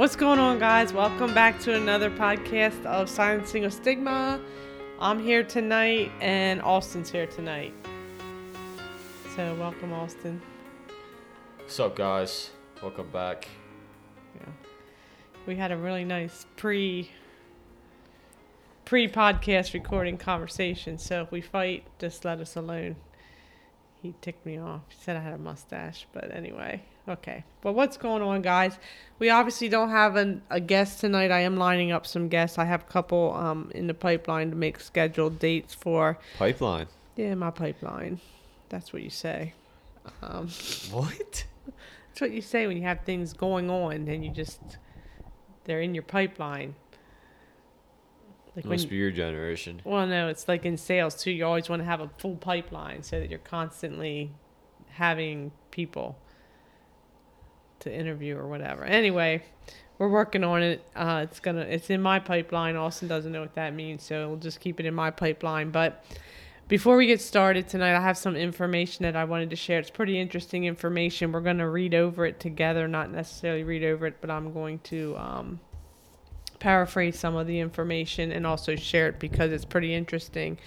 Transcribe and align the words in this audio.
What's 0.00 0.16
going 0.16 0.38
on, 0.38 0.58
guys? 0.58 0.94
Welcome 0.94 1.34
back 1.34 1.60
to 1.60 1.74
another 1.74 2.10
podcast 2.10 2.86
of 2.86 3.10
Silencing 3.10 3.66
a 3.66 3.70
Stigma. 3.70 4.40
I'm 4.98 5.22
here 5.22 5.44
tonight, 5.44 6.10
and 6.22 6.62
Austin's 6.62 7.10
here 7.10 7.26
tonight. 7.26 7.74
So, 9.36 9.54
welcome, 9.56 9.92
Austin. 9.92 10.40
What's 11.58 11.78
up, 11.78 11.96
guys? 11.96 12.48
Welcome 12.82 13.10
back. 13.10 13.46
Yeah. 14.36 14.46
We 15.44 15.56
had 15.56 15.70
a 15.70 15.76
really 15.76 16.06
nice 16.06 16.46
pre 16.56 17.10
pre 18.86 19.06
podcast 19.06 19.74
recording 19.74 20.16
conversation. 20.16 20.96
So, 20.96 21.24
if 21.24 21.30
we 21.30 21.42
fight, 21.42 21.84
just 21.98 22.24
let 22.24 22.40
us 22.40 22.56
alone. 22.56 22.96
He 24.00 24.14
ticked 24.22 24.46
me 24.46 24.56
off. 24.56 24.80
He 24.88 24.96
said 24.98 25.18
I 25.18 25.20
had 25.20 25.34
a 25.34 25.38
mustache, 25.38 26.06
but 26.14 26.34
anyway. 26.34 26.84
Okay. 27.10 27.42
Well, 27.64 27.74
what's 27.74 27.96
going 27.96 28.22
on, 28.22 28.40
guys? 28.40 28.78
We 29.18 29.30
obviously 29.30 29.68
don't 29.68 29.90
have 29.90 30.14
an, 30.14 30.42
a 30.48 30.60
guest 30.60 31.00
tonight. 31.00 31.32
I 31.32 31.40
am 31.40 31.56
lining 31.56 31.90
up 31.90 32.06
some 32.06 32.28
guests. 32.28 32.56
I 32.56 32.64
have 32.66 32.82
a 32.82 32.84
couple 32.92 33.34
um, 33.34 33.70
in 33.74 33.88
the 33.88 33.94
pipeline 33.94 34.50
to 34.50 34.56
make 34.56 34.78
scheduled 34.78 35.40
dates 35.40 35.74
for. 35.74 36.18
Pipeline. 36.38 36.86
Yeah, 37.16 37.34
my 37.34 37.50
pipeline. 37.50 38.20
That's 38.68 38.92
what 38.92 39.02
you 39.02 39.10
say. 39.10 39.54
Um, 40.22 40.48
What? 40.92 41.44
that's 42.08 42.20
what 42.20 42.30
you 42.30 42.42
say 42.42 42.66
when 42.68 42.76
you 42.76 42.84
have 42.84 43.00
things 43.00 43.32
going 43.32 43.70
on 43.70 44.08
and 44.08 44.24
you 44.24 44.30
just 44.30 44.60
they're 45.64 45.80
in 45.80 45.94
your 45.94 46.02
pipeline. 46.04 46.76
Like 48.54 48.64
when 48.64 48.72
Must 48.72 48.88
be 48.88 48.96
your 48.96 49.10
generation. 49.10 49.80
well, 49.84 50.06
no, 50.06 50.28
it's 50.28 50.46
like 50.48 50.64
in 50.64 50.76
sales 50.76 51.20
too. 51.20 51.30
You 51.32 51.44
always 51.44 51.68
want 51.68 51.80
to 51.82 51.86
have 51.86 52.00
a 52.00 52.10
full 52.18 52.36
pipeline 52.36 53.02
so 53.02 53.18
that 53.20 53.30
you're 53.30 53.38
constantly 53.40 54.30
having 54.92 55.50
people 55.70 56.16
to 57.80 57.92
interview 57.92 58.36
or 58.36 58.46
whatever. 58.46 58.84
Anyway, 58.84 59.42
we're 59.98 60.08
working 60.08 60.44
on 60.44 60.62
it. 60.62 60.84
Uh, 60.96 61.26
it's 61.28 61.40
gonna, 61.40 61.62
it's 61.62 61.90
in 61.90 62.00
my 62.00 62.18
pipeline. 62.18 62.76
Austin 62.76 63.08
doesn't 63.08 63.32
know 63.32 63.40
what 63.40 63.54
that 63.54 63.74
means, 63.74 64.02
so 64.02 64.28
we'll 64.28 64.38
just 64.38 64.60
keep 64.60 64.80
it 64.80 64.86
in 64.86 64.94
my 64.94 65.10
pipeline. 65.10 65.70
But 65.70 66.04
before 66.68 66.96
we 66.96 67.06
get 67.06 67.20
started 67.20 67.68
tonight, 67.68 67.96
I 67.96 68.00
have 68.00 68.16
some 68.16 68.36
information 68.36 69.02
that 69.02 69.16
I 69.16 69.24
wanted 69.24 69.50
to 69.50 69.56
share. 69.56 69.78
It's 69.78 69.90
pretty 69.90 70.18
interesting 70.18 70.64
information. 70.64 71.32
We're 71.32 71.40
gonna 71.40 71.68
read 71.68 71.94
over 71.94 72.24
it 72.26 72.40
together, 72.40 72.88
not 72.88 73.10
necessarily 73.10 73.64
read 73.64 73.84
over 73.84 74.06
it, 74.06 74.16
but 74.20 74.30
I'm 74.30 74.52
going 74.52 74.78
to. 74.84 75.16
Um, 75.16 75.60
paraphrase 76.60 77.18
some 77.18 77.34
of 77.34 77.46
the 77.48 77.58
information 77.58 78.30
and 78.30 78.46
also 78.46 78.76
share 78.76 79.08
it 79.08 79.18
because 79.18 79.50
it's 79.50 79.64
pretty 79.64 79.92
interesting. 79.92 80.58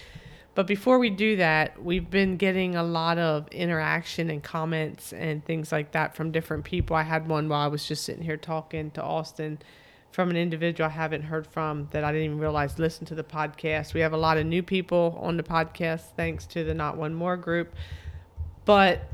But 0.54 0.68
before 0.68 0.98
we 0.98 1.10
do 1.10 1.36
that, 1.36 1.82
we've 1.82 2.08
been 2.08 2.36
getting 2.36 2.76
a 2.76 2.82
lot 2.82 3.18
of 3.18 3.48
interaction 3.48 4.30
and 4.30 4.42
comments 4.42 5.12
and 5.12 5.44
things 5.44 5.72
like 5.72 5.92
that 5.92 6.14
from 6.14 6.30
different 6.30 6.64
people. 6.64 6.94
I 6.94 7.02
had 7.02 7.26
one 7.28 7.48
while 7.48 7.60
I 7.60 7.66
was 7.66 7.86
just 7.86 8.04
sitting 8.04 8.22
here 8.22 8.36
talking 8.36 8.92
to 8.92 9.02
Austin 9.02 9.58
from 10.12 10.30
an 10.30 10.36
individual 10.36 10.88
I 10.88 10.92
haven't 10.92 11.22
heard 11.22 11.44
from 11.44 11.88
that 11.90 12.04
I 12.04 12.12
didn't 12.12 12.26
even 12.26 12.38
realize 12.38 12.78
listened 12.78 13.08
to 13.08 13.16
the 13.16 13.24
podcast. 13.24 13.94
We 13.94 14.00
have 14.00 14.12
a 14.12 14.16
lot 14.16 14.38
of 14.38 14.46
new 14.46 14.62
people 14.62 15.18
on 15.20 15.36
the 15.36 15.42
podcast 15.42 16.12
thanks 16.16 16.46
to 16.46 16.62
the 16.62 16.72
Not 16.72 16.96
One 16.96 17.14
More 17.14 17.36
group. 17.36 17.74
But 18.64 19.10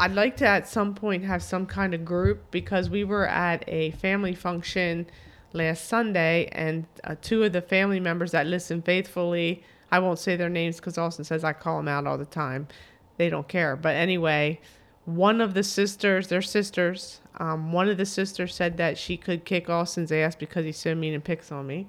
I'd 0.00 0.14
like 0.14 0.38
to 0.38 0.46
at 0.46 0.66
some 0.66 0.96
point 0.96 1.24
have 1.24 1.40
some 1.40 1.66
kind 1.66 1.94
of 1.94 2.04
group 2.04 2.50
because 2.50 2.90
we 2.90 3.04
were 3.04 3.28
at 3.28 3.62
a 3.68 3.92
family 3.92 4.34
function 4.34 5.06
last 5.52 5.86
Sunday, 5.86 6.48
and 6.52 6.86
uh, 7.04 7.14
two 7.20 7.44
of 7.44 7.52
the 7.52 7.62
family 7.62 8.00
members 8.00 8.32
that 8.32 8.46
listen 8.46 8.82
faithfully, 8.82 9.62
I 9.90 9.98
won't 9.98 10.18
say 10.18 10.36
their 10.36 10.48
names 10.48 10.76
because 10.76 10.98
Austin 10.98 11.24
says 11.24 11.44
I 11.44 11.52
call 11.52 11.78
them 11.78 11.88
out 11.88 12.06
all 12.06 12.18
the 12.18 12.24
time. 12.24 12.68
They 13.16 13.28
don't 13.28 13.48
care. 13.48 13.76
But 13.76 13.96
anyway, 13.96 14.60
one 15.04 15.40
of 15.40 15.54
the 15.54 15.62
sisters, 15.62 16.28
they're 16.28 16.42
sisters, 16.42 17.20
um, 17.38 17.72
one 17.72 17.88
of 17.88 17.96
the 17.96 18.06
sisters 18.06 18.54
said 18.54 18.76
that 18.76 18.98
she 18.98 19.16
could 19.16 19.44
kick 19.44 19.68
Austin's 19.68 20.12
ass 20.12 20.34
because 20.34 20.64
he's 20.64 20.78
so 20.78 20.94
mean 20.94 21.14
and 21.14 21.24
picks 21.24 21.50
on 21.50 21.66
me. 21.66 21.86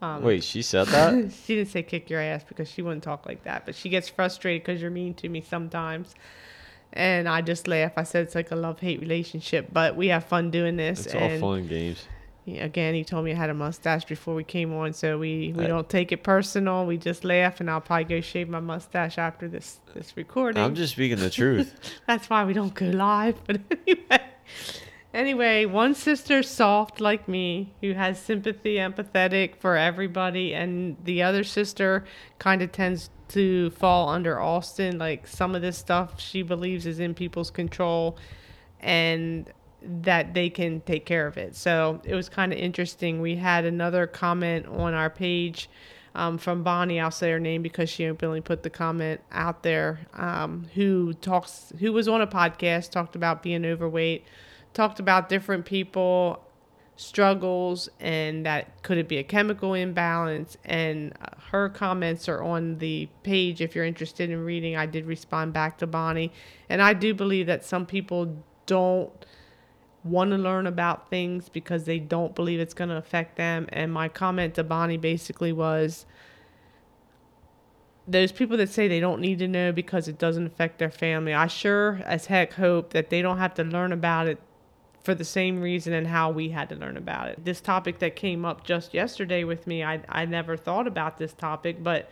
Um, 0.00 0.22
Wait, 0.22 0.44
she 0.44 0.62
said 0.62 0.86
that? 0.88 1.32
she 1.44 1.56
didn't 1.56 1.70
say 1.70 1.82
kick 1.82 2.08
your 2.08 2.20
ass 2.20 2.44
because 2.44 2.70
she 2.70 2.82
wouldn't 2.82 3.02
talk 3.02 3.26
like 3.26 3.44
that, 3.44 3.66
but 3.66 3.74
she 3.74 3.88
gets 3.88 4.08
frustrated 4.08 4.62
because 4.62 4.80
you're 4.80 4.90
mean 4.90 5.14
to 5.14 5.28
me 5.28 5.40
sometimes. 5.40 6.14
And 6.92 7.28
I 7.28 7.42
just 7.42 7.68
laugh. 7.68 7.92
I 7.96 8.04
said 8.04 8.24
it's 8.24 8.34
like 8.34 8.50
a 8.50 8.56
love 8.56 8.80
hate 8.80 9.00
relationship, 9.00 9.68
but 9.72 9.94
we 9.94 10.08
have 10.08 10.24
fun 10.24 10.50
doing 10.50 10.76
this. 10.76 11.06
it's 11.06 11.14
all 11.14 11.38
fun 11.38 11.66
games. 11.66 12.06
Again, 12.56 12.94
he 12.94 13.04
told 13.04 13.24
me 13.26 13.32
I 13.32 13.34
had 13.34 13.50
a 13.50 13.54
mustache 13.54 14.04
before 14.06 14.34
we 14.34 14.44
came 14.44 14.72
on, 14.72 14.94
so 14.94 15.18
we, 15.18 15.52
we 15.54 15.64
I- 15.64 15.66
don't 15.66 15.88
take 15.88 16.10
it 16.12 16.22
personal. 16.22 16.86
We 16.86 16.96
just 16.96 17.22
laugh, 17.24 17.60
and 17.60 17.70
I'll 17.70 17.80
probably 17.82 18.04
go 18.04 18.20
shave 18.22 18.48
my 18.48 18.60
mustache 18.60 19.18
after 19.18 19.46
this 19.48 19.80
this 19.94 20.16
recording. 20.16 20.62
I'm 20.62 20.74
just 20.74 20.92
speaking 20.94 21.18
the 21.18 21.28
truth. 21.30 21.74
That's 22.06 22.30
why 22.30 22.44
we 22.44 22.54
don't 22.54 22.74
go 22.74 22.86
live. 22.86 23.36
But 23.46 23.60
anyway, 23.86 24.20
anyway, 25.14 25.64
one 25.66 25.94
sister 25.94 26.42
soft 26.42 27.00
like 27.00 27.28
me, 27.28 27.74
who 27.80 27.92
has 27.92 28.18
sympathy, 28.20 28.76
empathetic 28.76 29.56
for 29.56 29.76
everybody, 29.76 30.54
and 30.54 30.96
the 31.04 31.22
other 31.22 31.44
sister 31.44 32.04
kind 32.38 32.62
of 32.62 32.72
tends 32.72 33.10
to 33.28 33.70
fall 33.70 34.08
under 34.08 34.40
Austin. 34.40 34.98
Like 34.98 35.26
some 35.26 35.54
of 35.54 35.62
this 35.62 35.76
stuff 35.76 36.20
she 36.20 36.42
believes 36.42 36.86
is 36.86 36.98
in 37.00 37.14
people's 37.14 37.50
control, 37.50 38.16
and 38.80 39.50
that 39.82 40.34
they 40.34 40.50
can 40.50 40.80
take 40.80 41.06
care 41.06 41.26
of 41.26 41.36
it. 41.36 41.54
So 41.54 42.00
it 42.04 42.14
was 42.14 42.28
kind 42.28 42.52
of 42.52 42.58
interesting. 42.58 43.20
We 43.20 43.36
had 43.36 43.64
another 43.64 44.06
comment 44.06 44.66
on 44.66 44.94
our 44.94 45.10
page 45.10 45.68
um, 46.14 46.38
from 46.38 46.62
Bonnie. 46.62 47.00
I'll 47.00 47.10
say 47.10 47.30
her 47.30 47.38
name 47.38 47.62
because 47.62 47.88
she 47.88 48.06
openly 48.06 48.40
put 48.40 48.62
the 48.62 48.70
comment 48.70 49.20
out 49.30 49.62
there. 49.62 50.00
Um, 50.14 50.66
who 50.74 51.12
talks? 51.14 51.72
Who 51.78 51.92
was 51.92 52.08
on 52.08 52.20
a 52.20 52.26
podcast? 52.26 52.90
Talked 52.90 53.14
about 53.14 53.42
being 53.42 53.64
overweight. 53.64 54.24
Talked 54.74 55.00
about 55.00 55.28
different 55.28 55.64
people 55.64 56.42
struggles 56.96 57.88
and 58.00 58.44
that 58.44 58.82
could 58.82 58.98
it 58.98 59.06
be 59.06 59.18
a 59.18 59.22
chemical 59.22 59.72
imbalance 59.72 60.56
and 60.64 61.12
uh, 61.22 61.28
her 61.52 61.68
comments 61.68 62.28
are 62.28 62.42
on 62.42 62.76
the 62.78 63.08
page 63.22 63.60
if 63.60 63.72
you're 63.72 63.84
interested 63.84 64.30
in 64.30 64.44
reading 64.44 64.74
i 64.74 64.84
did 64.84 65.06
respond 65.06 65.52
back 65.52 65.78
to 65.78 65.86
bonnie 65.86 66.32
and 66.68 66.82
i 66.82 66.92
do 66.92 67.14
believe 67.14 67.46
that 67.46 67.64
some 67.64 67.86
people 67.86 68.42
don't 68.66 69.24
want 70.04 70.30
to 70.30 70.36
learn 70.36 70.66
about 70.66 71.10
things 71.10 71.48
because 71.48 71.84
they 71.84 71.98
don't 71.98 72.34
believe 72.34 72.60
it's 72.60 72.74
going 72.74 72.90
to 72.90 72.96
affect 72.96 73.36
them. 73.36 73.66
And 73.70 73.92
my 73.92 74.08
comment 74.08 74.54
to 74.54 74.64
Bonnie 74.64 74.96
basically 74.96 75.52
was 75.52 76.06
those 78.06 78.32
people 78.32 78.56
that 78.56 78.70
say 78.70 78.88
they 78.88 79.00
don't 79.00 79.20
need 79.20 79.38
to 79.38 79.48
know 79.48 79.70
because 79.70 80.08
it 80.08 80.18
doesn't 80.18 80.46
affect 80.46 80.78
their 80.78 80.90
family. 80.90 81.34
I 81.34 81.46
sure 81.46 82.00
as 82.04 82.26
heck 82.26 82.54
hope 82.54 82.92
that 82.92 83.10
they 83.10 83.20
don't 83.20 83.38
have 83.38 83.54
to 83.54 83.64
learn 83.64 83.92
about 83.92 84.28
it 84.28 84.40
for 85.02 85.14
the 85.14 85.24
same 85.24 85.60
reason 85.60 85.92
and 85.92 86.06
how 86.06 86.30
we 86.30 86.50
had 86.50 86.68
to 86.70 86.74
learn 86.74 86.96
about 86.96 87.28
it. 87.28 87.44
This 87.44 87.60
topic 87.60 87.98
that 87.98 88.16
came 88.16 88.44
up 88.44 88.64
just 88.64 88.94
yesterday 88.94 89.44
with 89.44 89.66
me, 89.66 89.84
I, 89.84 90.00
I 90.08 90.24
never 90.24 90.56
thought 90.56 90.86
about 90.86 91.18
this 91.18 91.32
topic, 91.32 91.82
but 91.82 92.10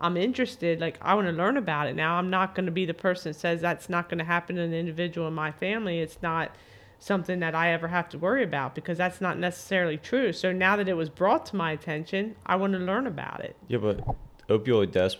I'm 0.00 0.16
interested. 0.16 0.80
Like, 0.80 0.98
I 1.00 1.14
want 1.14 1.26
to 1.26 1.32
learn 1.32 1.56
about 1.56 1.88
it. 1.88 1.96
Now, 1.96 2.16
I'm 2.16 2.30
not 2.30 2.54
going 2.54 2.66
to 2.66 2.72
be 2.72 2.86
the 2.86 2.94
person 2.94 3.32
that 3.32 3.38
says 3.38 3.60
that's 3.60 3.88
not 3.88 4.08
going 4.08 4.18
to 4.18 4.24
happen 4.24 4.56
to 4.56 4.62
an 4.62 4.74
individual 4.74 5.28
in 5.28 5.34
my 5.34 5.52
family. 5.52 6.00
It's 6.00 6.18
not 6.22 6.54
something 6.98 7.40
that 7.40 7.54
I 7.54 7.72
ever 7.72 7.88
have 7.88 8.08
to 8.10 8.18
worry 8.18 8.42
about 8.42 8.74
because 8.74 8.98
that's 8.98 9.20
not 9.20 9.38
necessarily 9.38 9.96
true. 9.96 10.32
So 10.32 10.52
now 10.52 10.76
that 10.76 10.88
it 10.88 10.94
was 10.94 11.10
brought 11.10 11.46
to 11.46 11.56
my 11.56 11.72
attention, 11.72 12.36
I 12.46 12.56
want 12.56 12.72
to 12.72 12.78
learn 12.78 13.06
about 13.06 13.40
it. 13.40 13.56
yeah, 13.68 13.78
but 13.78 14.00
opioid 14.48 14.92
deaths, 14.92 15.16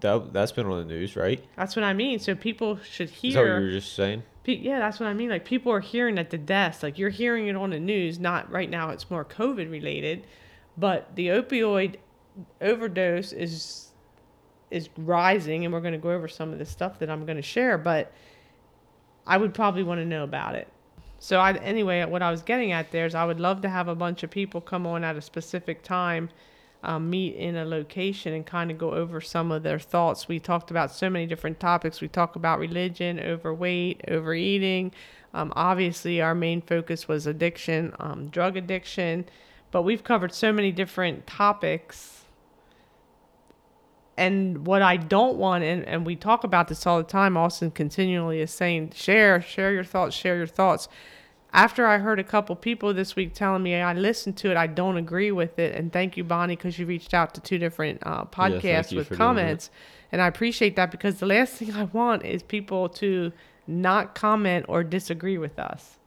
that, 0.00 0.32
that's 0.32 0.52
been 0.52 0.66
on 0.66 0.78
the 0.86 0.94
news, 0.94 1.16
right? 1.16 1.44
That's 1.56 1.76
what 1.76 1.84
I 1.84 1.92
mean. 1.92 2.18
So 2.18 2.34
people 2.34 2.78
should 2.78 3.10
hear. 3.10 3.28
Is 3.28 3.34
that 3.34 3.40
what 3.40 3.46
you 3.46 3.66
were 3.66 3.70
just 3.70 3.94
saying? 3.94 4.22
Pe- 4.44 4.56
yeah, 4.56 4.78
that's 4.78 5.00
what 5.00 5.08
I 5.08 5.14
mean. 5.14 5.30
Like 5.30 5.44
people 5.44 5.72
are 5.72 5.80
hearing 5.80 6.18
at 6.18 6.30
the 6.30 6.38
deaths, 6.38 6.82
like 6.82 6.98
you're 6.98 7.10
hearing 7.10 7.48
it 7.48 7.56
on 7.56 7.70
the 7.70 7.80
news. 7.80 8.18
Not 8.18 8.50
right 8.50 8.68
now; 8.68 8.90
it's 8.90 9.10
more 9.10 9.24
COVID 9.24 9.70
related, 9.70 10.26
but 10.76 11.14
the 11.16 11.28
opioid 11.28 11.96
overdose 12.60 13.32
is 13.32 13.88
is 14.70 14.88
rising, 14.96 15.64
and 15.64 15.72
we're 15.72 15.80
going 15.80 15.92
to 15.92 15.98
go 15.98 16.10
over 16.10 16.26
some 16.28 16.52
of 16.52 16.58
the 16.58 16.66
stuff 16.66 16.98
that 16.98 17.08
I'm 17.08 17.24
going 17.24 17.36
to 17.36 17.42
share. 17.42 17.78
But 17.78 18.12
I 19.26 19.38
would 19.38 19.54
probably 19.54 19.82
want 19.82 20.00
to 20.00 20.04
know 20.04 20.24
about 20.24 20.56
it. 20.56 20.68
So 21.24 21.40
I 21.40 21.54
anyway, 21.54 22.04
what 22.04 22.20
I 22.20 22.30
was 22.30 22.42
getting 22.42 22.72
at 22.72 22.92
there 22.92 23.06
is 23.06 23.14
I 23.14 23.24
would 23.24 23.40
love 23.40 23.62
to 23.62 23.70
have 23.70 23.88
a 23.88 23.94
bunch 23.94 24.22
of 24.22 24.30
people 24.30 24.60
come 24.60 24.86
on 24.86 25.04
at 25.04 25.16
a 25.16 25.22
specific 25.22 25.82
time, 25.82 26.28
um, 26.82 27.08
meet 27.08 27.34
in 27.36 27.56
a 27.56 27.64
location, 27.64 28.34
and 28.34 28.44
kind 28.44 28.70
of 28.70 28.76
go 28.76 28.92
over 28.92 29.22
some 29.22 29.50
of 29.50 29.62
their 29.62 29.78
thoughts. 29.78 30.28
We 30.28 30.38
talked 30.38 30.70
about 30.70 30.92
so 30.92 31.08
many 31.08 31.24
different 31.24 31.58
topics. 31.58 32.02
We 32.02 32.08
talked 32.08 32.36
about 32.36 32.58
religion, 32.58 33.18
overweight, 33.18 34.02
overeating. 34.06 34.92
Um, 35.32 35.50
obviously, 35.56 36.20
our 36.20 36.34
main 36.34 36.60
focus 36.60 37.08
was 37.08 37.26
addiction, 37.26 37.94
um, 38.00 38.28
drug 38.28 38.58
addiction, 38.58 39.24
but 39.70 39.80
we've 39.80 40.04
covered 40.04 40.34
so 40.34 40.52
many 40.52 40.72
different 40.72 41.26
topics 41.26 42.23
and 44.16 44.66
what 44.66 44.82
I 44.82 44.96
don't 44.96 45.36
want, 45.36 45.64
and, 45.64 45.84
and 45.84 46.06
we 46.06 46.16
talk 46.16 46.44
about 46.44 46.68
this 46.68 46.86
all 46.86 46.98
the 46.98 47.04
time, 47.04 47.36
Austin 47.36 47.70
continually 47.70 48.40
is 48.40 48.50
saying, 48.50 48.92
share, 48.94 49.40
share 49.40 49.72
your 49.72 49.84
thoughts, 49.84 50.14
share 50.14 50.36
your 50.36 50.46
thoughts. 50.46 50.88
After 51.52 51.86
I 51.86 51.98
heard 51.98 52.18
a 52.18 52.24
couple 52.24 52.56
people 52.56 52.92
this 52.94 53.14
week 53.14 53.32
telling 53.32 53.62
me 53.62 53.74
I 53.76 53.92
listened 53.92 54.36
to 54.38 54.50
it, 54.50 54.56
I 54.56 54.66
don't 54.66 54.96
agree 54.96 55.30
with 55.30 55.58
it. 55.58 55.74
And 55.76 55.92
thank 55.92 56.16
you, 56.16 56.24
Bonnie, 56.24 56.56
because 56.56 56.78
you 56.78 56.86
reached 56.86 57.14
out 57.14 57.34
to 57.34 57.40
two 57.40 57.58
different 57.58 58.00
uh, 58.04 58.24
podcasts 58.24 58.90
you 58.90 58.98
with 58.98 59.10
comments. 59.10 59.70
And 60.10 60.20
I 60.20 60.26
appreciate 60.26 60.76
that 60.76 60.90
because 60.90 61.20
the 61.20 61.26
last 61.26 61.54
thing 61.54 61.72
I 61.72 61.84
want 61.84 62.24
is 62.24 62.42
people 62.42 62.88
to 62.90 63.32
not 63.66 64.14
comment 64.14 64.66
or 64.68 64.84
disagree 64.84 65.38
with 65.38 65.58
us. 65.58 65.98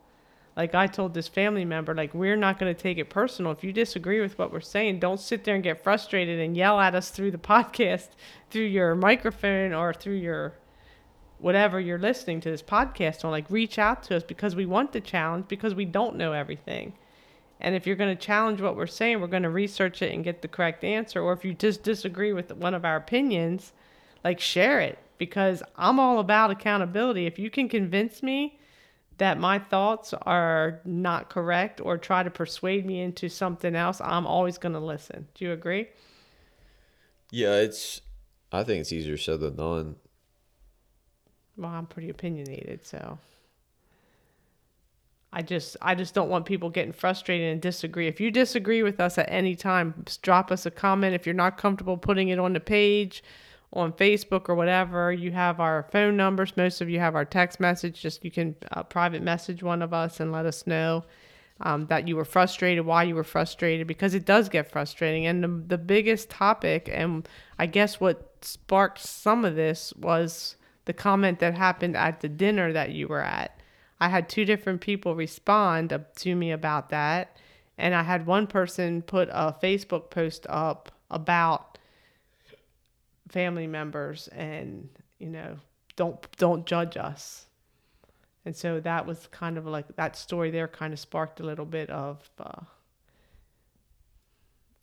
Like 0.58 0.74
I 0.74 0.88
told 0.88 1.14
this 1.14 1.28
family 1.28 1.66
member, 1.66 1.94
like 1.94 2.16
we're 2.16 2.36
not 2.36 2.58
going 2.58 2.74
to 2.74 2.82
take 2.82 2.98
it 2.98 3.12
personal. 3.12 3.52
If 3.52 3.64
you 3.64 3.72
disagree 3.72 4.20
with 4.20 4.40
what 4.40 4.52
we're 4.52 4.60
saying, 4.60 5.00
don't 5.00 5.20
sit 5.20 5.44
there 5.44 5.54
and 5.54 5.64
get 5.64 5.84
frustrated 5.84 6.40
and 6.40 6.58
yell 6.58 6.80
at 6.80 6.96
us 6.96 7.12
through 7.12 7.30
the 7.30 7.38
podcast, 7.38 8.10
through 8.50 8.64
your 8.64 8.96
microphone 8.96 9.72
or 9.72 9.94
through 9.94 10.16
your 10.16 10.56
whatever 11.38 11.80
you're 11.80 12.00
listening 12.00 12.42
to 12.42 12.50
this 12.50 12.64
podcast 12.64 13.24
on. 13.24 13.30
Like 13.30 13.46
reach 13.52 13.78
out 13.78 14.02
to 14.04 14.18
us 14.18 14.24
because 14.24 14.56
we 14.56 14.66
want 14.66 14.94
the 14.94 15.00
challenge 15.00 15.48
because 15.48 15.76
we 15.76 15.86
don't 15.86 16.16
know 16.16 16.34
everything. 16.34 16.94
And 17.62 17.76
if 17.76 17.86
you're 17.86 17.96
going 17.96 18.16
to 18.16 18.22
challenge 18.22 18.60
what 18.60 18.76
we're 18.76 18.88
saying, 18.88 19.22
we're 19.22 19.28
going 19.28 19.44
to 19.44 19.50
research 19.52 20.02
it 20.02 20.12
and 20.12 20.24
get 20.24 20.42
the 20.42 20.48
correct 20.48 20.84
answer. 20.84 21.22
Or 21.22 21.34
if 21.34 21.46
you 21.46 21.54
just 21.54 21.84
disagree 21.84 22.34
with 22.34 22.52
one 22.52 22.74
of 22.74 22.84
our 22.84 22.96
opinions, 22.96 23.74
like 24.24 24.40
share 24.40 24.80
it 24.80 24.98
because 25.20 25.62
I'm 25.76 26.00
all 26.00 26.20
about 26.20 26.50
accountability. 26.50 27.28
If 27.28 27.38
you 27.38 27.52
can 27.52 27.70
convince 27.70 28.24
me 28.24 28.57
that 29.18 29.40
my 29.40 29.60
thoughts 29.60 30.14
are 30.24 30.82
not 30.86 31.30
correct 31.30 31.82
or 31.82 31.98
try 31.98 32.24
to 32.24 32.30
persuade 32.30 32.86
me 32.86 33.02
into 33.02 33.30
something 33.30 33.76
else, 33.76 34.00
I'm 34.02 34.28
always 34.28 34.58
going 34.58 34.74
to 34.74 34.80
listen. 34.80 35.28
Do 35.34 35.46
you 35.46 35.52
agree? 35.52 35.88
Yeah, 37.32 37.56
it's. 37.56 38.02
I 38.52 38.64
think 38.64 38.82
it's 38.82 38.94
easier 38.94 39.18
said 39.18 39.42
than 39.42 39.56
done. 39.56 39.96
Well, 41.58 41.72
I'm 41.72 41.88
pretty 41.88 42.10
opinionated, 42.10 42.86
so 42.86 43.18
I 45.34 45.42
just 45.42 45.76
I 45.82 45.96
just 45.96 46.14
don't 46.14 46.30
want 46.30 46.46
people 46.46 46.70
getting 46.70 46.94
frustrated 46.94 47.52
and 47.52 47.62
disagree. 47.62 48.08
If 48.08 48.22
you 48.22 48.32
disagree 48.32 48.84
with 48.84 49.00
us 49.00 49.18
at 49.18 49.30
any 49.30 49.56
time, 49.56 50.06
drop 50.22 50.52
us 50.52 50.66
a 50.66 50.72
comment. 50.72 51.16
If 51.16 51.26
you're 51.26 51.36
not 51.36 51.58
comfortable 51.58 51.98
putting 51.98 52.30
it 52.30 52.40
on 52.40 52.54
the 52.54 52.60
page, 52.60 53.24
on 53.74 53.94
Facebook 53.94 54.50
or 54.50 54.56
whatever. 54.56 55.12
You 55.12 55.32
have 55.32 55.60
our 55.60 55.88
phone 55.92 56.18
numbers. 56.18 56.56
Most 56.56 56.82
of 56.82 56.90
you 56.90 57.00
have 57.00 57.16
our 57.16 57.26
text 57.26 57.60
message. 57.60 58.02
Just 58.02 58.24
you 58.24 58.32
can 58.32 58.56
uh, 58.72 58.84
private 58.84 59.22
message 59.22 59.64
one 59.64 59.82
of 59.82 59.94
us 59.94 60.20
and 60.20 60.32
let 60.32 60.46
us 60.46 60.66
know 60.66 61.04
um, 61.62 61.88
that 61.88 62.08
you 62.08 62.16
were 62.16 62.26
frustrated, 62.26 62.86
why 62.86 63.04
you 63.04 63.16
were 63.16 63.24
frustrated, 63.24 63.88
because 63.88 64.14
it 64.14 64.26
does 64.26 64.50
get 64.50 64.72
frustrating. 64.72 65.26
And 65.26 65.44
the, 65.44 65.48
the 65.48 65.78
biggest 65.78 66.30
topic, 66.30 66.90
and 66.92 67.28
I 67.58 67.66
guess 67.66 68.00
what 68.00 68.34
sparked 68.42 69.00
some 69.00 69.44
of 69.44 69.56
this 69.56 69.94
was 69.96 70.56
the 70.86 70.94
comment 70.94 71.40
that 71.40 71.58
happened 71.58 71.98
at 71.98 72.22
the 72.22 72.30
dinner 72.30 72.72
that 72.72 72.92
you 72.92 73.08
were 73.08 73.24
at. 73.24 73.60
I 74.00 74.10
had 74.10 74.30
two 74.30 74.46
different 74.46 74.82
people 74.82 75.16
respond 75.16 76.00
to 76.18 76.36
me 76.36 76.52
about 76.52 76.90
that. 76.90 77.36
And 77.78 77.94
I 77.94 78.04
had 78.04 78.26
one 78.26 78.48
person 78.48 79.02
put 79.02 79.30
a 79.32 79.56
Facebook 79.62 80.10
post 80.10 80.48
up 80.50 80.92
about 81.12 81.67
family 83.30 83.68
members 83.68 84.28
and 84.30 84.90
you 85.20 85.30
know 85.30 85.58
don't 85.96 86.26
don't 86.38 86.66
judge 86.66 86.98
us. 86.98 87.46
And 88.46 88.56
so 88.56 88.80
that 88.80 89.06
was 89.06 89.28
kind 89.28 89.58
of 89.58 89.66
like 89.66 89.96
that 89.98 90.16
story 90.16 90.52
there 90.52 90.70
kind 90.70 90.94
of 90.94 91.00
sparked 91.00 91.42
a 91.42 91.44
little 91.44 91.66
bit 91.66 91.90
of 91.90 92.30
uh, 92.40 92.62